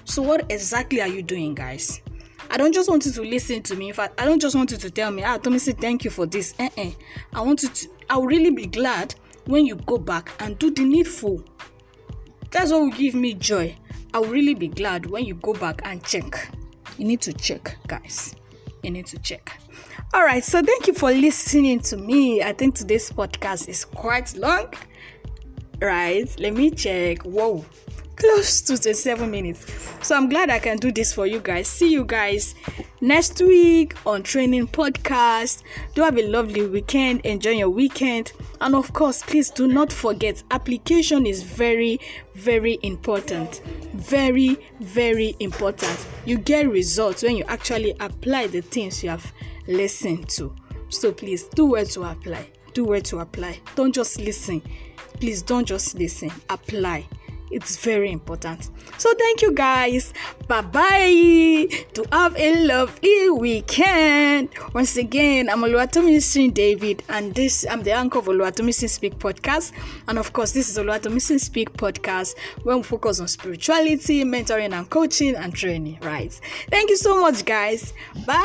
So, 0.06 0.22
what 0.22 0.52
exactly 0.52 1.02
are 1.02 1.08
you 1.08 1.22
doing, 1.22 1.54
guys? 1.54 2.02
I 2.50 2.58
don't 2.58 2.74
just 2.74 2.90
want 2.90 3.06
you 3.06 3.12
to 3.12 3.22
listen 3.24 3.62
to 3.64 3.76
me. 3.76 3.90
In 3.90 3.94
fact, 3.94 4.20
I 4.22 4.26
don't 4.26 4.42
just 4.42 4.56
want 4.56 4.72
you 4.72 4.78
to 4.78 4.90
tell 4.90 5.12
me, 5.12 5.24
ah, 5.24 5.38
Tommy, 5.38 5.60
say 5.60 5.74
thank 5.74 6.06
you 6.06 6.12
for 6.12 6.26
this. 6.26 6.54
Uh-uh. 6.60 6.92
I 7.34 7.42
want 7.42 7.64
you 7.64 7.70
to, 7.70 7.90
I 8.10 8.18
will 8.18 8.26
really 8.28 8.52
be 8.52 8.68
glad 8.68 9.16
when 9.46 9.66
you 9.66 9.76
go 9.76 9.98
back 9.98 10.32
and 10.40 10.58
do 10.58 10.72
the 10.72 10.84
needful. 10.84 11.44
That's 12.52 12.72
what 12.72 12.82
will 12.82 12.92
give 12.92 13.16
me 13.16 13.34
joy. 13.34 13.76
I 14.14 14.20
will 14.20 14.30
really 14.30 14.54
be 14.54 14.68
glad 14.70 15.06
when 15.08 15.26
you 15.26 15.34
go 15.36 15.54
back 15.54 15.82
and 15.84 16.04
check. 16.04 16.50
You 16.98 17.06
need 17.06 17.22
to 17.22 17.34
check, 17.34 17.78
guys. 17.88 18.36
You 18.84 18.92
need 18.92 19.06
to 19.08 19.20
check. 19.20 19.60
All 20.14 20.24
right, 20.24 20.44
so 20.44 20.62
thank 20.62 20.88
you 20.88 20.94
for 20.94 21.12
listening 21.12 21.80
to 21.82 21.98
me. 21.98 22.42
I 22.42 22.54
think 22.54 22.76
today's 22.76 23.12
podcast 23.12 23.68
is 23.68 23.86
quite 23.86 24.36
long. 24.36 24.74
Right, 25.82 26.28
let 26.40 26.54
me 26.54 26.72
check. 26.72 27.24
Whoa, 27.24 27.64
close 28.18 28.62
to 28.62 28.78
the 28.78 28.94
seven 28.94 29.32
minutes. 29.32 29.66
So 30.02 30.16
I'm 30.16 30.28
glad 30.28 30.50
I 30.50 30.60
can 30.60 30.78
do 30.78 30.92
this 30.92 31.14
for 31.14 31.26
you 31.26 31.40
guys. 31.40 31.68
See 31.68 31.92
you 31.92 32.04
guys 32.04 32.56
next 33.00 33.40
week 33.42 33.96
on 34.06 34.24
Training 34.24 34.68
Podcast. 34.68 35.62
Do 35.94 36.02
have 36.02 36.18
a 36.18 36.28
lovely 36.28 36.68
weekend. 36.68 37.22
Enjoy 37.22 37.52
your 37.52 37.70
weekend. 37.70 38.34
And 38.60 38.76
of 38.76 38.92
course, 38.94 39.22
please 39.24 39.50
do 39.50 39.68
not 39.68 39.94
forget 39.94 40.44
application 40.52 41.26
is 41.26 41.44
very, 41.44 42.00
very 42.34 42.80
important. 42.82 43.62
Very, 43.94 44.58
very 44.80 45.36
important. 45.40 46.06
You 46.26 46.38
get 46.38 46.70
results 46.70 47.24
when 47.24 47.38
you 47.38 47.44
actually 47.48 47.96
apply 48.00 48.48
the 48.48 48.62
things 48.62 49.04
you 49.04 49.12
have 49.12 49.32
listened 49.68 50.30
to. 50.30 50.56
So 50.90 51.12
please 51.12 51.44
do 51.44 51.68
where 51.68 51.86
to 51.86 52.04
apply. 52.04 52.50
Do 52.74 52.86
where 52.86 53.02
to 53.02 53.20
apply. 53.20 53.60
Don't 53.76 53.94
just 53.94 54.20
listen. 54.20 54.62
Please 55.20 55.42
don't 55.42 55.66
just 55.66 55.96
listen. 55.96 56.32
Apply 56.50 57.08
it's 57.52 57.78
very 57.78 58.12
important. 58.12 58.70
So 58.98 59.14
thank 59.16 59.42
you 59.42 59.52
guys. 59.52 60.14
Bye 60.48 60.62
bye. 60.62 61.68
To 61.94 62.06
have 62.12 62.36
a 62.38 62.66
lovely 62.66 63.30
weekend. 63.30 64.50
Once 64.74 64.98
again, 64.98 65.50
I'm 65.50 65.62
Oluwatomisin 65.62 66.54
David, 66.54 67.04
and 67.10 67.34
this 67.36 67.66
I'm 67.70 67.84
the 67.84 67.92
anchor 67.92 68.20
of 68.20 68.26
Oluwatomisin 68.26 68.90
Speak 68.90 69.18
podcast. 69.20 69.72
And 70.08 70.18
of 70.18 70.34
course, 70.34 70.52
this 70.52 70.70
is 70.70 70.78
Oluwatomisin 70.78 71.40
Speak 71.40 71.74
podcast 71.74 72.36
where 72.64 72.78
we 72.78 72.84
focus 72.84 73.20
on 73.20 73.28
spirituality, 73.28 74.24
mentoring, 74.24 74.74
and 74.74 74.90
coaching 74.90 75.36
and 75.36 75.54
training. 75.54 76.00
Right. 76.02 76.34
Thank 76.70 76.90
you 76.90 76.98
so 76.98 77.20
much, 77.22 77.46
guys. 77.46 77.94
Bye. 78.26 78.44